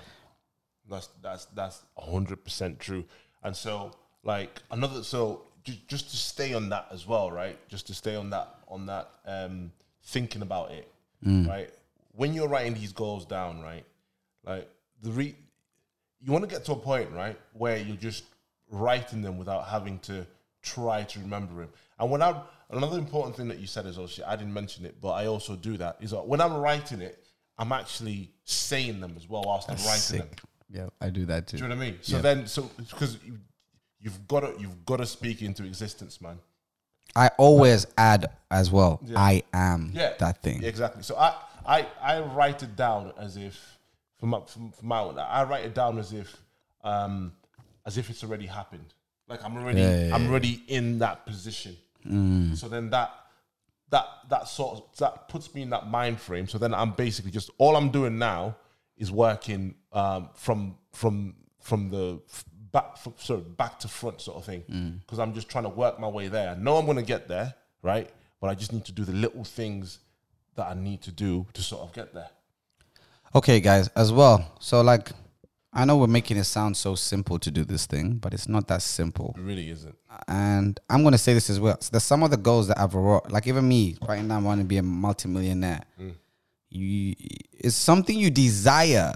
[0.91, 3.05] That's that's that's 100% true.
[3.45, 3.93] And so
[4.25, 7.59] like another so just, just to stay on that as well right?
[7.69, 10.91] Just to stay on that on that um thinking about it
[11.23, 11.47] mm.
[11.47, 11.71] right?
[12.13, 13.85] When you're writing these goals down right?
[14.43, 14.71] Like
[15.03, 15.35] the re
[16.23, 18.25] you want to get to a point right where you're just
[18.71, 20.27] writing them without having to
[20.63, 21.69] try to remember him.
[21.99, 22.37] and when i'm
[22.71, 25.57] Another important thing that you said is also I didn't mention it, but I also
[25.57, 25.97] do that.
[26.01, 27.25] Is that when I'm writing it,
[27.57, 30.37] I'm actually saying them as well whilst That's I'm writing sick.
[30.37, 30.49] them.
[30.71, 31.57] Yeah, I do that too.
[31.57, 31.99] Do you know what I mean?
[32.03, 32.23] So yeah.
[32.23, 33.39] then, so because you,
[34.01, 36.39] you've got to you've got to speak into existence, man.
[37.17, 39.01] I always add as well.
[39.03, 39.19] Yeah.
[39.19, 40.63] I am yeah, that thing.
[40.63, 41.03] Exactly.
[41.03, 43.79] So I I I write it down as if
[44.21, 46.37] from my, from, my I write it down as if
[46.85, 47.33] um
[47.87, 48.93] as if it's already happened.
[49.29, 51.77] Like I'm already yeah, I'm already in that position.
[52.07, 52.57] Mm.
[52.57, 53.13] So then that
[53.91, 56.49] that that sort of that puts me in that mind frame.
[56.49, 58.57] So then I'm basically just all I'm doing now
[58.97, 62.21] is working um, from from from the
[62.73, 64.65] back, f- sorry, back to front sort of thing.
[64.71, 65.01] Mm.
[65.01, 66.51] Because I'm just trying to work my way there.
[66.51, 68.09] I know I'm going to get there, right?
[68.41, 69.99] But I just need to do the little things
[70.57, 72.31] that I need to do to sort of get there.
[73.35, 74.53] Okay, guys, as well.
[74.59, 75.11] So, like,
[75.73, 78.69] I know we're making it sound so simple to do this thing, but it's not
[78.69, 79.35] that simple.
[79.37, 79.95] It really isn't.
[80.27, 81.77] And I'm gonna say this as well.
[81.81, 84.43] So there's some of the goals that I've wrote, like even me right now, I
[84.43, 85.83] want to be a multimillionaire.
[86.01, 86.15] Mm.
[86.71, 87.15] You,
[87.53, 89.15] it's something you desire,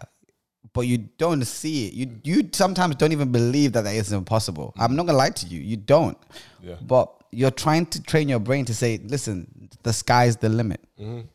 [0.72, 1.94] but you don't see it.
[1.94, 4.74] You you sometimes don't even believe that that is impossible.
[4.76, 4.84] Mm.
[4.84, 5.60] I'm not gonna lie to you.
[5.60, 6.18] You don't.
[6.62, 6.76] Yeah.
[6.82, 10.80] But you're trying to train your brain to say, listen, the sky's the limit.
[11.00, 11.26] Mm-hmm.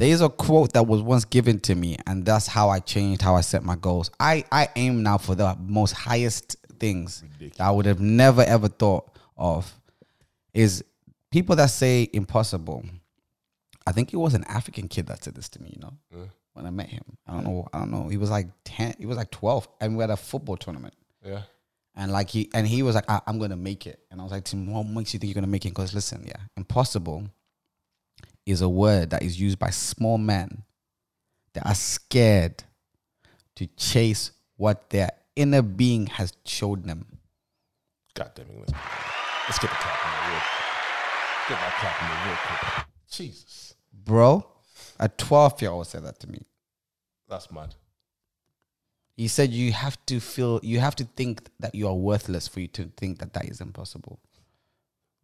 [0.00, 3.20] There is a quote that was once given to me, and that's how I changed
[3.20, 4.10] how I set my goals.
[4.18, 8.68] I, I aim now for the most highest things that I would have never ever
[8.68, 9.70] thought of.
[10.54, 10.82] Is
[11.30, 12.82] people that say impossible.
[13.86, 15.74] I think it was an African kid that said this to me.
[15.76, 17.68] You know, when I met him, I don't know.
[17.74, 18.08] I don't know.
[18.08, 18.94] He was like ten.
[18.98, 20.94] He was like twelve, and we had a football tournament.
[21.22, 21.42] Yeah.
[21.94, 24.00] And like he and he was like, I, am gonna make it.
[24.10, 25.70] And I was like, Tim, what makes you think you're gonna make it?
[25.70, 27.28] Because listen, yeah, impossible
[28.46, 30.62] is a word that is used by small men
[31.54, 32.64] that are scared
[33.56, 37.06] to chase what their inner being has showed them.
[38.14, 38.56] God damn it.
[38.58, 40.68] Let's, get the clap in real quick.
[41.48, 42.86] Get that clap in real quick.
[43.10, 43.74] Jesus.
[43.92, 44.46] Bro,
[44.98, 46.42] a 12 year old said that to me.
[47.28, 47.74] That's mad.
[49.16, 52.60] He said you have to feel, you have to think that you are worthless for
[52.60, 54.18] you to think that that is impossible.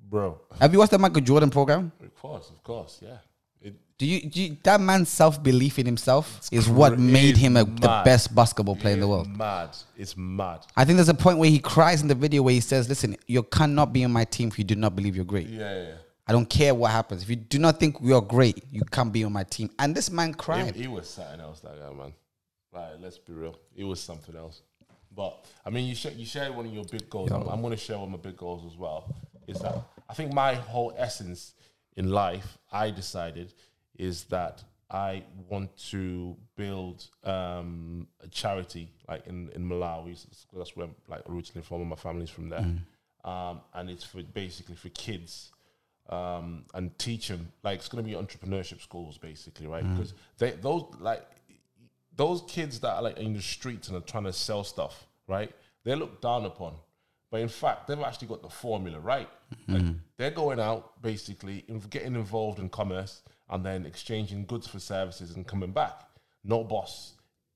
[0.09, 0.41] Bro.
[0.61, 1.91] Have you watched the Michael Jordan program?
[2.03, 3.19] Of course, of course, yeah.
[3.61, 7.57] It, Do you, do you that man's self belief in himself is what made him
[7.57, 9.37] a, the best basketball player in the it's world?
[9.37, 9.71] mad.
[9.97, 10.61] It's mad.
[10.77, 13.17] I think there's a point where he cries in the video where he says, "Listen,
[13.27, 15.49] you cannot be on my team if you do not believe you're great.
[15.49, 15.95] Yeah, yeah, yeah.
[16.29, 17.23] I don't care what happens.
[17.23, 20.11] If you do not think you're great, you can't be on my team." And this
[20.11, 20.77] man He, cried.
[20.77, 22.13] he was something else, that guy, man.
[22.73, 23.59] Right, let's be real.
[23.75, 24.63] It was something else.
[25.17, 27.33] But I mean, you sh- you shared one of your big goals.
[27.33, 29.17] I'm, I'm going to share one of my big goals as well.
[29.49, 31.55] Is that I think my whole essence
[31.97, 33.53] in life, I decided,
[33.99, 40.17] is that I want to build um, a charity like in in Malawi.
[40.53, 41.89] That's where I'm like originally from.
[41.89, 42.61] My family's from there,
[43.25, 45.51] um, and it's for basically for kids
[46.09, 49.85] um, and teach them like it's going to be entrepreneurship schools basically, right?
[49.97, 51.27] Because they those like
[52.15, 55.51] those kids that are like in the streets and are trying to sell stuff, right?
[55.85, 56.75] They're looked down upon.
[57.31, 59.29] But in fact, they've actually got the formula right.
[59.69, 59.93] Like mm-hmm.
[60.17, 65.47] they're going out basically getting involved in commerce and then exchanging goods for services and
[65.47, 66.03] coming back.
[66.45, 67.15] No boss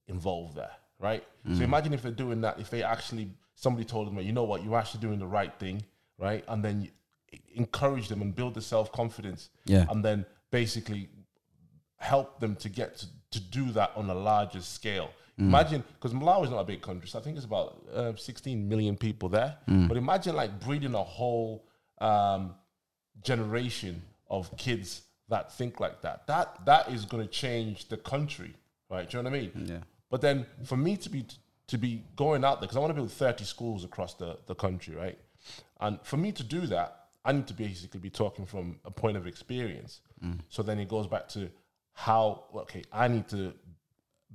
[0.09, 1.25] involved there, right?
[1.47, 1.63] So mm.
[1.63, 4.77] imagine if they're doing that, if they actually somebody told them, you know what, you're
[4.77, 5.85] actually doing the right thing,
[6.19, 6.45] right?
[6.49, 6.89] And then you
[7.55, 9.87] encourage them and build the self confidence, Yeah.
[9.91, 11.09] and then basically
[11.97, 15.11] help them to get to, to do that on a larger scale.
[15.49, 18.69] Imagine, because Malawi is not a big country, so I think it's about uh, 16
[18.69, 19.57] million people there.
[19.89, 21.65] But imagine like breeding a whole
[22.01, 22.55] um,
[23.23, 26.27] generation of kids that think like that.
[26.27, 28.53] That that is going to change the country,
[28.91, 29.09] right?
[29.09, 29.67] Do you know what I mean?
[29.67, 29.79] Yeah.
[30.11, 31.25] But then for me to be
[31.69, 34.57] to be going out there because I want to build 30 schools across the, the
[34.57, 35.17] country, right?
[35.81, 39.17] And for me to do that, I need to basically be talking from a point
[39.17, 40.01] of experience.
[40.49, 41.49] So then it goes back to
[41.93, 43.55] how okay, I need to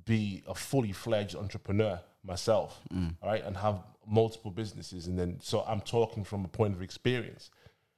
[0.06, 3.16] be a fully fledged entrepreneur myself, mm.
[3.24, 3.44] right?
[3.44, 7.50] and have multiple businesses, and then so I'm talking from a point of experience.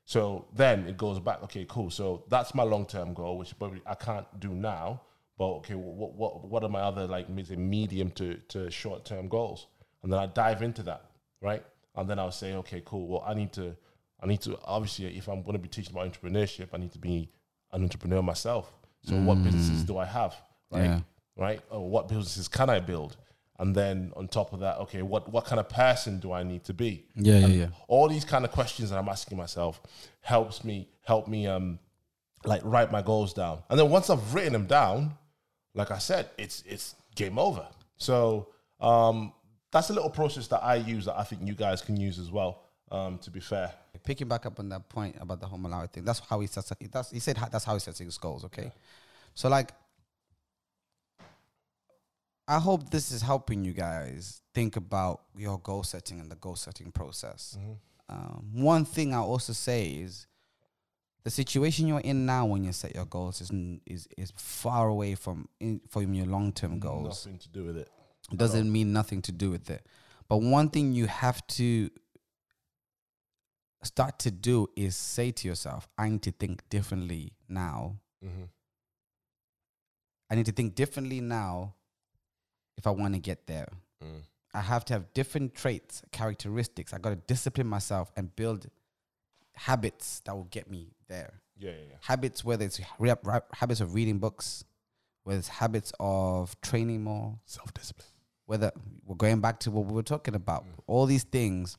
[0.06, 1.44] So then it goes back.
[1.44, 1.90] Okay, cool.
[1.90, 5.02] So that's my long term goal, which probably I can't do now.
[5.38, 9.68] But okay, what what what are my other like medium to to short term goals?
[10.04, 11.64] And then I dive into that, right?
[11.96, 13.08] And then I'll say, okay, cool.
[13.08, 13.76] Well, I need to
[14.22, 17.00] I need to obviously if I'm going to be teaching about entrepreneurship, I need to
[17.00, 17.30] be
[17.74, 18.74] an entrepreneur myself.
[19.04, 19.44] So what mm.
[19.44, 20.36] businesses do I have,
[20.72, 20.86] right?
[20.86, 21.00] Yeah.
[21.38, 21.62] Right?
[21.70, 23.18] Or what businesses can I build?
[23.60, 26.64] And then on top of that, okay, what what kind of person do I need
[26.66, 27.06] to be?
[27.16, 27.68] Yeah, yeah, And yeah.
[27.88, 29.82] all these kind of questions that I'm asking myself
[30.22, 31.80] helps me help me um
[32.46, 33.64] like write my goals down.
[33.70, 35.18] And then once I've written them down,
[35.74, 37.68] like I said, it's it's game over.
[37.98, 39.34] So um
[39.72, 42.32] that's a little process that I use that I think you guys can use as
[42.32, 42.64] well.
[42.90, 43.74] Um, to be fair,
[44.04, 46.72] Picking back up on that point about the whole Malawi thing, that's how he sets.
[46.92, 48.46] That's he said that's how he sets his goals.
[48.46, 48.72] Okay,
[49.34, 49.72] so like,
[52.48, 56.56] I hope this is helping you guys think about your goal setting and the goal
[56.56, 57.58] setting process.
[58.10, 60.28] Um, one thing I also say is
[61.26, 63.52] the situation you're in now when you set your goals is
[63.86, 67.26] is is far away from in, from your long term goals.
[67.26, 67.90] nothing to do with it.
[68.32, 69.86] It doesn't mean nothing to do with it.
[70.30, 71.90] But one thing you have to
[73.84, 77.98] start to do is say to yourself, I need to think differently now.
[78.24, 78.44] Mm-hmm.
[80.30, 81.76] I need to think differently now
[82.78, 83.68] if I want to get there.
[84.04, 84.22] Mm.
[84.54, 86.94] I have to have different traits, characteristics.
[86.94, 88.68] I got to discipline myself and build
[89.56, 91.42] habits that will get me there.
[91.58, 91.96] Yeah, yeah, yeah.
[92.02, 94.64] Habits, whether it's re- re- habits of reading books,
[95.24, 98.08] whether it's habits of training more, Self discipline.
[98.46, 98.72] whether
[99.06, 101.78] we're going back to what we were talking about, all these things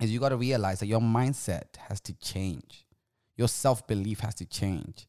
[0.00, 2.86] is you got to realize that your mindset has to change,
[3.36, 5.07] your self belief has to change,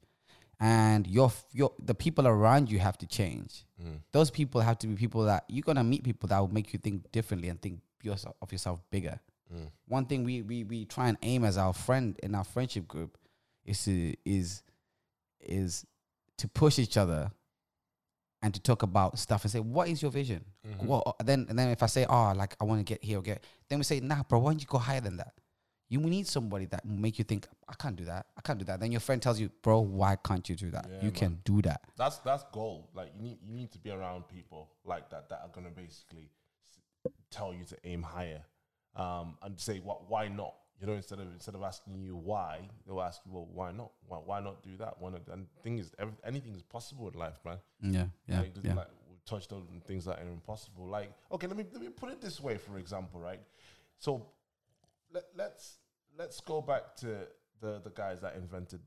[0.60, 3.66] and your your the people around you have to change.
[3.82, 4.00] Mm.
[4.12, 6.80] Those people have to be people that you're gonna meet people that will make you
[6.80, 9.20] think differently and think yourself, of yourself bigger.
[9.54, 9.72] Mm.
[9.88, 13.18] One thing we, we we try and aim as our friend in our friendship group
[13.66, 14.64] is to is
[15.40, 15.86] is
[16.38, 17.32] to push each other
[18.42, 20.44] and to talk about stuff and say, what is your vision?
[20.66, 20.88] Mm-hmm.
[20.88, 23.20] Well, uh, then and then if I say, oh, like I want to get here
[23.20, 25.34] or get, then we say, nah, bro, why don't you go higher than that?
[25.92, 28.28] You need somebody that will make you think, I can't do that.
[28.38, 28.80] I can't do that.
[28.80, 30.86] Then your friend tells you, bro, why can't you do that?
[30.88, 31.12] Yeah, you man.
[31.12, 31.82] can do that.
[31.98, 32.90] That's that's gold.
[32.94, 36.30] Like you need you need to be around people like that that are gonna basically
[37.32, 38.44] tell you to aim higher,
[38.96, 40.54] um, and say what why not.
[40.80, 43.92] You know, instead of instead of asking you why, they'll ask you, well, why not?
[44.08, 44.94] Why, why not do that?
[45.00, 45.22] Why not?
[45.32, 47.58] And the thing is, every, anything is possible in life, man.
[47.82, 48.76] Yeah, yeah, like, yeah.
[48.76, 50.86] like we touched on things that are impossible.
[50.88, 53.42] Like, okay, let me let me put it this way, for example, right?
[53.98, 54.28] So
[55.12, 55.78] let, let's
[56.18, 57.28] let's go back to
[57.62, 58.82] the the guys that invented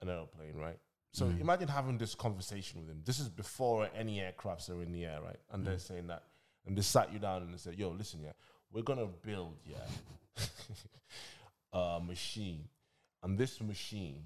[0.00, 0.78] an airplane, right?
[1.12, 1.40] So Mm.
[1.40, 3.02] imagine having this conversation with him.
[3.04, 5.38] This is before any aircrafts are in the air, right?
[5.50, 5.66] And Mm.
[5.66, 6.24] they're saying that,
[6.64, 8.32] and they sat you down and they said, "Yo, listen, yeah,
[8.70, 9.86] we're gonna build, yeah,
[11.72, 12.68] a machine,
[13.22, 14.24] and this machine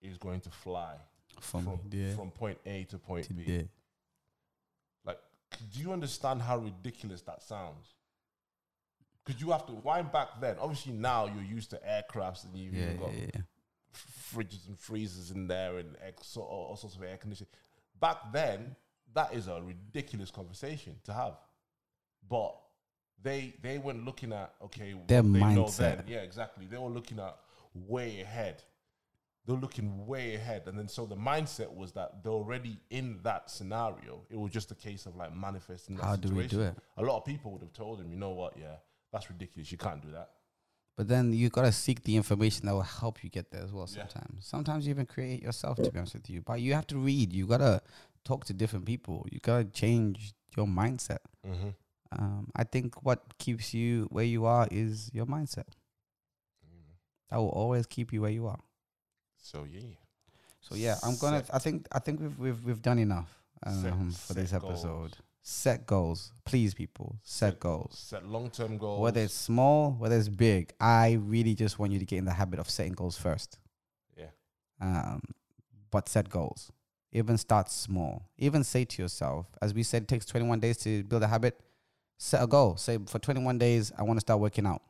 [0.00, 0.96] is going to fly
[1.40, 3.68] From from from point A to point to B." there.
[5.04, 5.20] Like,
[5.72, 7.94] do you understand how ridiculous that sounds?
[9.24, 10.56] Because you have to wind back then.
[10.58, 13.40] Obviously, now you're used to aircrafts and you've Yeah, got yeah, yeah.
[14.34, 17.50] fridges and freezers in there and ex- all, all sorts of air conditioning.
[18.00, 18.74] Back then,
[19.14, 21.34] that is a ridiculous conversation to have.
[22.28, 22.56] But
[23.22, 25.76] they they weren't looking at okay Their they know mindset.
[25.78, 26.04] then.
[26.08, 26.66] Yeah, exactly.
[26.66, 27.36] They were looking at
[27.74, 28.62] way ahead.
[29.44, 33.50] They're looking way ahead, and then so the mindset was that they're already in that
[33.50, 34.22] scenario.
[34.30, 35.96] It was just a case of like manifesting.
[35.96, 36.74] That How do we do it?
[36.96, 38.56] A lot of people would have told him, you know what?
[38.56, 38.76] Yeah,
[39.12, 39.70] that's ridiculous.
[39.70, 40.30] You can't do that.
[40.96, 43.88] But then you gotta seek the information that will help you get there as well.
[43.90, 44.06] Yeah.
[44.06, 45.76] Sometimes, sometimes you even create yourself.
[45.78, 47.32] To be honest with you, but you have to read.
[47.32, 47.80] You gotta
[48.24, 49.26] talk to different people.
[49.30, 51.18] You gotta change your mindset.
[51.46, 51.68] Mm-hmm.
[52.12, 55.64] Um, I think what keeps you where you are is your mindset.
[57.30, 58.60] That will always keep you where you are.
[59.38, 59.80] So yeah,
[60.60, 61.42] So yeah, I'm gonna.
[61.44, 61.88] Set- I think.
[61.90, 63.30] I think we've we've we've done enough
[63.66, 64.82] Set- um, for this episode.
[64.82, 65.12] goals.
[65.44, 67.16] Set goals, please, people.
[67.24, 67.98] Set, Set- goals.
[67.98, 69.00] set long term goals.
[69.00, 72.32] Whether it's small, whether it's big, I really just want you to get in the
[72.32, 73.58] habit of setting goals first.
[74.16, 74.26] yeah,
[74.80, 75.20] um,
[75.90, 76.70] but set goals.
[77.10, 78.22] Even start small.
[78.38, 81.60] Even say to yourself, as we said, it takes 21 days to build a habit.
[82.18, 82.76] Set a goal.
[82.76, 84.80] Say for 21 days, I want to start working out.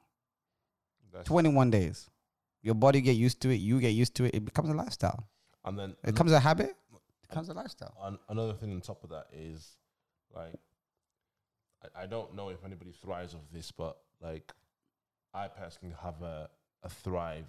[1.12, 2.10] that's 21 days.
[2.62, 3.54] Your body get used to it.
[3.56, 4.34] You get used to it.
[4.34, 5.26] It becomes a lifestyle.
[5.64, 6.76] and then It becomes a habit.
[6.92, 7.96] It becomes a lifestyle.
[8.02, 9.78] An- another thing on top of that is
[10.34, 10.54] like
[11.82, 14.52] I, I don't know if anybody thrives off this, but like
[15.34, 16.48] I personally have a,
[16.82, 17.46] a thrive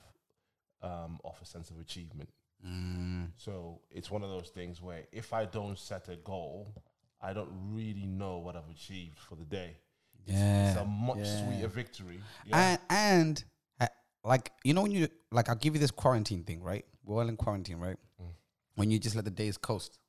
[0.81, 2.29] um, off a sense of achievement.
[2.65, 6.73] Mm, So it's one of those things where if I don't set a goal,
[7.21, 9.77] I don't really know what I've achieved for the day.
[10.25, 11.45] It's, it's a much yeah.
[11.45, 12.19] sweeter victory.
[12.45, 12.57] Yeah.
[12.57, 13.43] And and
[13.81, 13.87] uh,
[14.23, 16.85] like you know when you like I'll give you this quarantine thing, right?
[17.03, 17.97] We're all in quarantine, right?
[18.75, 19.99] When you just let the days coast.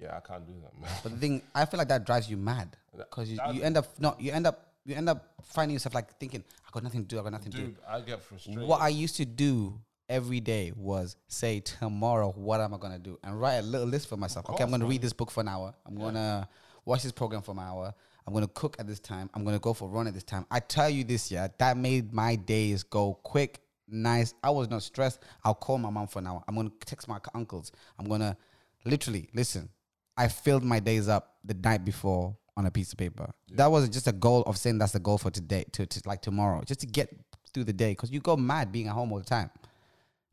[0.00, 0.90] Yeah, I can't do that, man.
[1.02, 3.86] But the thing, I feel like that drives you mad because you, you end up
[3.98, 7.08] no, you end up you end up finding yourself like thinking, I got nothing to
[7.08, 7.74] do, I got nothing to do.
[7.88, 8.62] I get frustrated.
[8.64, 9.78] What I used to do
[10.08, 14.08] every day was say tomorrow, what am I gonna do, and write a little list
[14.08, 14.48] for myself.
[14.50, 14.90] okay, I'm gonna man.
[14.90, 15.74] read this book for an hour.
[15.86, 16.48] I'm gonna
[16.84, 17.94] watch this program for an hour.
[18.26, 19.30] I'm gonna cook at this time.
[19.34, 20.46] I'm gonna go for a run at this time.
[20.50, 24.34] I tell you this, yeah, that made my days go quick, nice.
[24.42, 25.20] I was not stressed.
[25.44, 26.42] I'll call my mom for an hour.
[26.48, 27.72] I'm gonna text my uncles.
[27.98, 28.36] I'm gonna
[28.84, 29.68] literally listen.
[30.16, 33.32] I filled my days up the night before on a piece of paper.
[33.52, 36.22] That wasn't just a goal of saying that's the goal for today, to, to like
[36.22, 37.14] tomorrow, just to get
[37.52, 37.90] through the day.
[37.92, 39.50] Because you go mad being at home all the time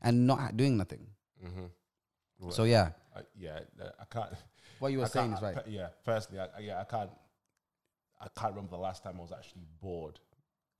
[0.00, 1.06] and not doing nothing.
[1.44, 2.50] Mm-hmm.
[2.50, 4.32] So yeah, I, yeah, uh, I can't.
[4.78, 5.64] what you were I saying is right.
[5.64, 7.10] pe- Yeah, personally, I, I- yeah, I can't.
[8.20, 10.20] I can't remember the last time I was actually bored.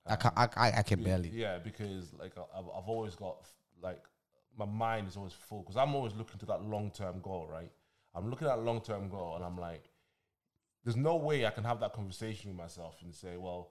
[0.05, 1.29] I can I, I, I can barely.
[1.29, 3.45] Yeah, because like I've, I've always got
[3.81, 4.01] like
[4.57, 7.71] my mind is always full because I'm always looking to that long term goal, right?
[8.15, 9.83] I'm looking at long term goal and I'm like,
[10.83, 13.69] there's no way I can have that conversation with myself and say, well,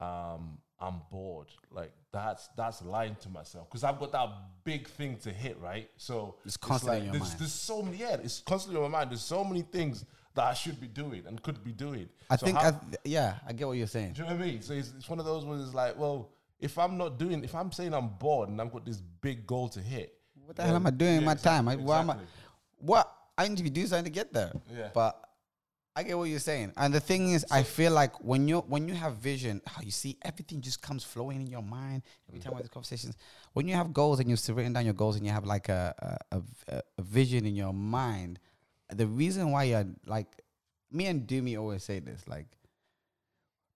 [0.00, 1.48] um, I'm bored.
[1.70, 4.28] Like that's that's lying to myself because I've got that
[4.64, 5.88] big thing to hit, right?
[5.96, 7.40] So It's constantly in your there's, mind.
[7.40, 9.10] There's so many, yeah, it's constantly on my mind.
[9.10, 12.08] There's so many things that I should be doing and could be doing.
[12.28, 14.14] I So think, how- I th- yeah, I get what you're saying.
[14.14, 14.62] do you know what I mean?
[14.62, 17.54] So it's, it's one of those where it's like, well, if I'm not doing, if
[17.54, 20.74] I'm saying I'm bored and I've got this big goal to hit, What the hell
[20.74, 21.68] am I doing in my exactly- time?
[21.68, 22.16] I, why am I,
[22.78, 24.52] what I need to be doing something to get there.
[24.74, 24.90] Yeah.
[24.94, 25.20] But
[25.96, 26.72] I get what you're saying.
[26.76, 29.92] And the thing is, I feel like when you when you have vision, how you
[29.92, 33.16] see everything just comes flowing in your mind every time we have these conversations.
[33.52, 36.18] When you have goals and you've written down your goals and you have like a
[36.32, 38.40] a, a a vision in your mind,
[38.92, 40.26] the reason why you're like
[40.90, 42.46] me and Doomy always say this, like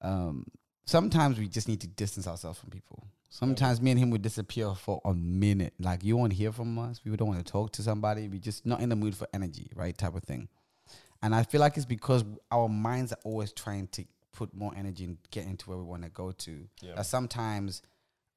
[0.03, 0.45] um
[0.87, 3.07] sometimes we just need to distance ourselves from people.
[3.31, 5.75] Sometimes me and him would disappear for a minute.
[5.79, 7.01] Like you won't hear from us.
[7.05, 8.29] We don't want to talk to somebody.
[8.29, 9.97] We just not in the mood for energy, right?
[9.97, 10.49] Type of thing.
[11.23, 15.05] And I feel like it's because our minds are always trying to put more energy
[15.05, 16.69] and get into where we want to go to.
[16.81, 16.95] Yeah.
[16.95, 17.83] That sometimes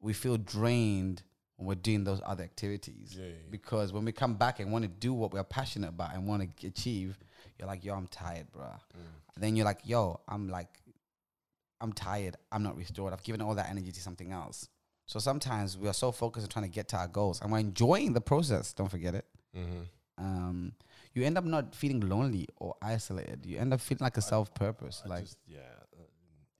[0.01, 1.21] we feel drained
[1.57, 3.15] when we're doing those other activities.
[3.17, 3.33] Yeah, yeah.
[3.49, 6.57] Because when we come back and want to do what we're passionate about and want
[6.57, 7.17] to achieve,
[7.57, 8.63] you're like, yo, I'm tired, bro.
[8.63, 9.01] Mm.
[9.37, 10.69] Then you're like, yo, I'm like,
[11.79, 12.35] I'm tired.
[12.51, 13.13] I'm not restored.
[13.13, 14.67] I've given all that energy to something else.
[15.11, 17.59] So sometimes we are so focused on trying to get to our goals and we're
[17.59, 18.71] enjoying the process.
[18.71, 19.25] Don't forget it.
[20.17, 20.71] Um,
[21.13, 23.45] you end up not feeling lonely or isolated.
[23.45, 25.03] You end up feeling like a self purpose.
[25.05, 25.59] Like, just, yeah,
[25.99, 26.03] uh,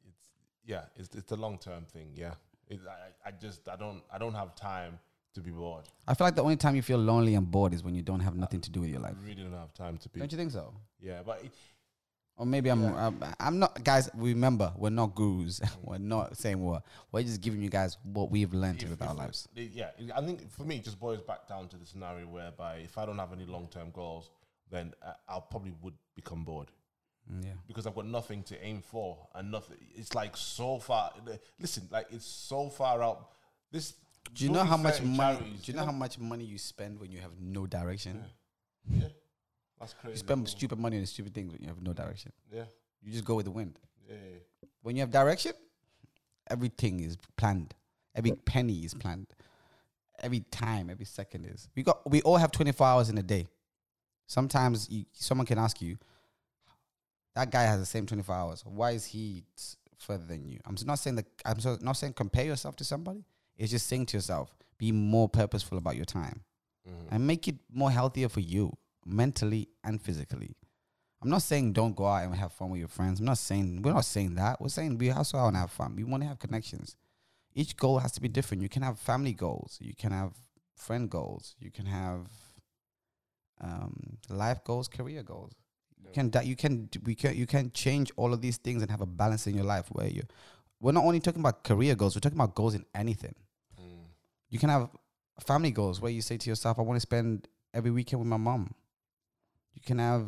[0.05, 0.27] it's
[0.65, 2.09] yeah, it's it's a long term thing.
[2.13, 2.33] Yeah,
[2.67, 2.81] it,
[3.25, 4.99] I I just I don't I don't have time
[5.35, 5.85] to be bored.
[6.05, 8.19] I feel like the only time you feel lonely and bored is when you don't
[8.19, 9.15] have nothing to do with your life.
[9.23, 10.19] really don't have time to be.
[10.19, 10.73] Don't you think so?
[10.99, 11.51] Yeah, but it,
[12.41, 14.09] Or maybe I'm, I'm, I'm not, guys.
[14.15, 15.61] Remember, we're not gurus.
[15.83, 16.81] we're not saying what.
[17.11, 19.47] We're just giving you guys what we've learned if- our lives.
[19.53, 22.97] yeah, I think for me, it just boils back down to the scenario whereby if
[22.97, 24.31] I don't have any long term goals,
[24.71, 26.71] then I, I'll probably would become bored.
[27.31, 27.51] Mm, Yeah.
[27.67, 29.77] because I've got nothing to aim for and nothing.
[29.93, 31.11] It's like so far.
[31.59, 33.33] Listen, like it's so far out.
[33.71, 33.93] This.
[34.33, 35.37] Do you know how much money?
[35.37, 38.23] charities, Do you know how much money you spend when you have no direction?
[38.89, 39.09] Yeah,
[39.81, 40.13] that's crazy.
[40.13, 42.31] You spend stupid money on stupid things when you have no direction.
[42.53, 42.65] Yeah,
[43.01, 43.79] You just go with the wind.
[44.07, 44.67] yeah, yeah.
[44.83, 45.53] When you have direction,
[46.49, 47.73] everything is planned.
[48.15, 49.27] Every penny is planned.
[50.21, 51.67] Every time, every second is.
[51.75, 52.09] We got.
[52.09, 53.47] We all have twenty four hours in a day.
[54.27, 55.97] Sometimes you, someone can ask you,
[57.35, 58.63] that guy has the same twenty four hours.
[58.65, 59.63] Why is he t-
[59.97, 60.59] further than you?
[60.65, 61.25] I'm not saying that.
[61.43, 63.25] I'm so, not saying compare yourself to somebody.
[63.57, 66.43] It's just saying to yourself, be more purposeful about your time,
[66.87, 67.15] mm-hmm.
[67.15, 70.55] and make it more healthier for you mentally and physically.
[71.21, 73.19] I'm not saying don't go out and have fun with your friends.
[73.19, 74.59] I'm not saying we're not saying that.
[74.59, 75.95] We're saying we also want to have fun.
[75.95, 76.95] We want to have connections.
[77.53, 78.63] Each goal has to be different.
[78.63, 79.77] You can have family goals.
[79.81, 80.31] You can have
[80.75, 81.55] friend goals.
[81.59, 82.27] You can have
[83.59, 85.53] um, life goals, career goals.
[86.03, 88.89] You can that you can we can you can change all of these things and
[88.89, 90.23] have a balance in your life where you.
[90.79, 92.15] We're not only talking about career goals.
[92.15, 93.35] We're talking about goals in anything.
[94.49, 94.89] You can have
[95.39, 98.37] family goals where you say to yourself, "I want to spend every weekend with my
[98.37, 98.73] mom."
[99.73, 100.25] You can have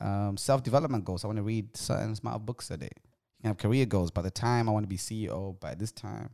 [0.00, 1.24] um, self development goals.
[1.24, 2.90] I want to read certain amount of books a day.
[2.94, 4.10] You can have career goals.
[4.10, 6.30] By the time I want to be CEO by this time,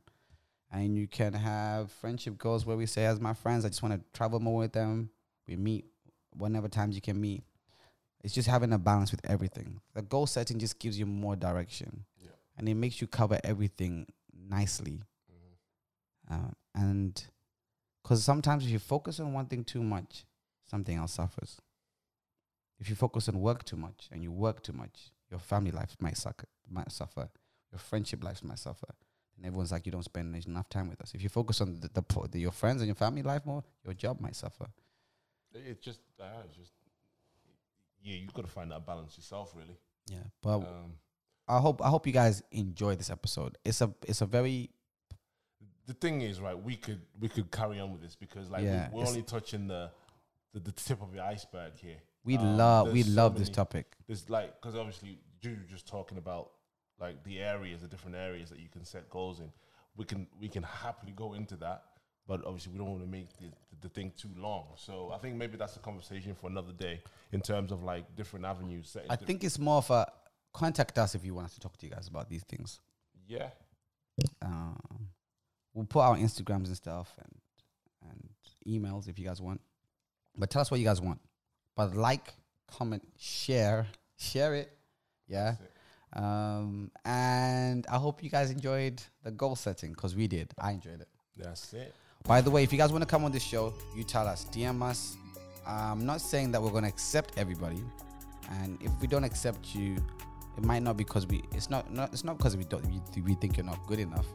[0.71, 3.95] and you can have friendship goals where we say, as my friends, I just want
[3.95, 5.11] to travel more with them.
[5.47, 5.87] We meet
[6.37, 7.43] whenever times you can meet.
[8.23, 9.81] It's just having a balance with everything.
[9.95, 12.31] The goal setting just gives you more direction, Yeah.
[12.57, 15.01] and it makes you cover everything nicely.
[16.31, 17.25] Um, and
[18.03, 20.25] because sometimes if you focus on one thing too much,
[20.71, 21.61] something else suffers.
[22.79, 25.97] If you focus on work too much and you work too much, your family life
[26.01, 27.29] might suck, might suffer.
[27.73, 28.95] Your friendship life might suffer.
[29.37, 31.13] And everyone's like, you don't spend enough time with us.
[31.15, 33.65] If you focus on the, the, po- the your friends and your family life more,
[33.85, 34.67] your job might suffer.
[35.55, 36.73] It's just, uh, it's just,
[38.03, 38.17] yeah.
[38.17, 39.77] You got to find that balance yourself, really.
[40.11, 40.95] Yeah, but Um,
[41.49, 43.57] I hope I hope you guys enjoy this episode.
[43.65, 44.71] It's a it's a very
[45.87, 46.59] the thing is, right?
[46.59, 49.67] We could we could carry on with this because, like, Yeah, we, we're only touching
[49.67, 49.91] the,
[50.53, 51.99] the the tip of the iceberg here.
[52.25, 53.97] we Um, love we so love this many- topic.
[54.07, 56.51] There's like because obviously you were just talking about
[57.01, 59.53] like the areas, the different areas that you can set goals in.
[59.97, 61.83] We can we can happily go into that,
[62.27, 64.65] but obviously we don't want to make the, the thing too long.
[64.77, 67.01] So I think maybe that's a conversation for another day
[67.33, 68.97] in terms of like different avenues.
[69.09, 70.11] I think it's more of a
[70.53, 72.81] contact us if you want us to talk to you guys about these things.
[73.27, 73.51] yeah,
[74.43, 75.09] um,
[75.75, 78.29] we'll put our Instagrams and stuff and and
[78.67, 79.61] emails if you guys want.
[80.39, 81.21] But tell us what you guys want.
[81.77, 82.35] But like,
[82.71, 83.87] comment, share,
[84.17, 84.73] share it.
[85.27, 85.57] Yeah.
[86.15, 90.53] Um, and I hope you guys enjoyed the goal setting because we did.
[90.59, 91.09] I enjoyed it.
[91.37, 91.95] that's it.
[92.27, 94.47] By the way, if you guys want to come on this show, you tell us,
[94.53, 95.17] DM us.
[95.67, 97.83] I'm not saying that we're going to accept everybody,
[98.51, 99.97] and if we don't accept you,
[100.57, 101.43] it might not because we.
[101.53, 101.93] It's not.
[101.93, 102.85] not it's not because we don't.
[102.87, 104.27] We, we think you're not good enough.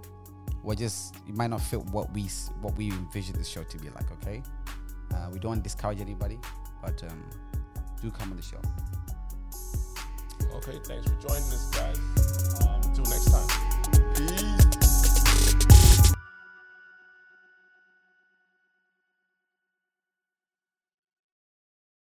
[0.61, 1.15] We're just.
[1.27, 2.29] You might not fit what we
[2.61, 4.11] what we envision this show to be like.
[4.11, 4.43] Okay.
[5.13, 6.39] Uh, we don't discourage anybody,
[6.81, 7.23] but um,
[8.01, 8.61] do come on the show.
[10.55, 11.97] Okay, thanks for joining us, guys.
[12.67, 14.13] Um, until next time.
[14.15, 14.62] Peace.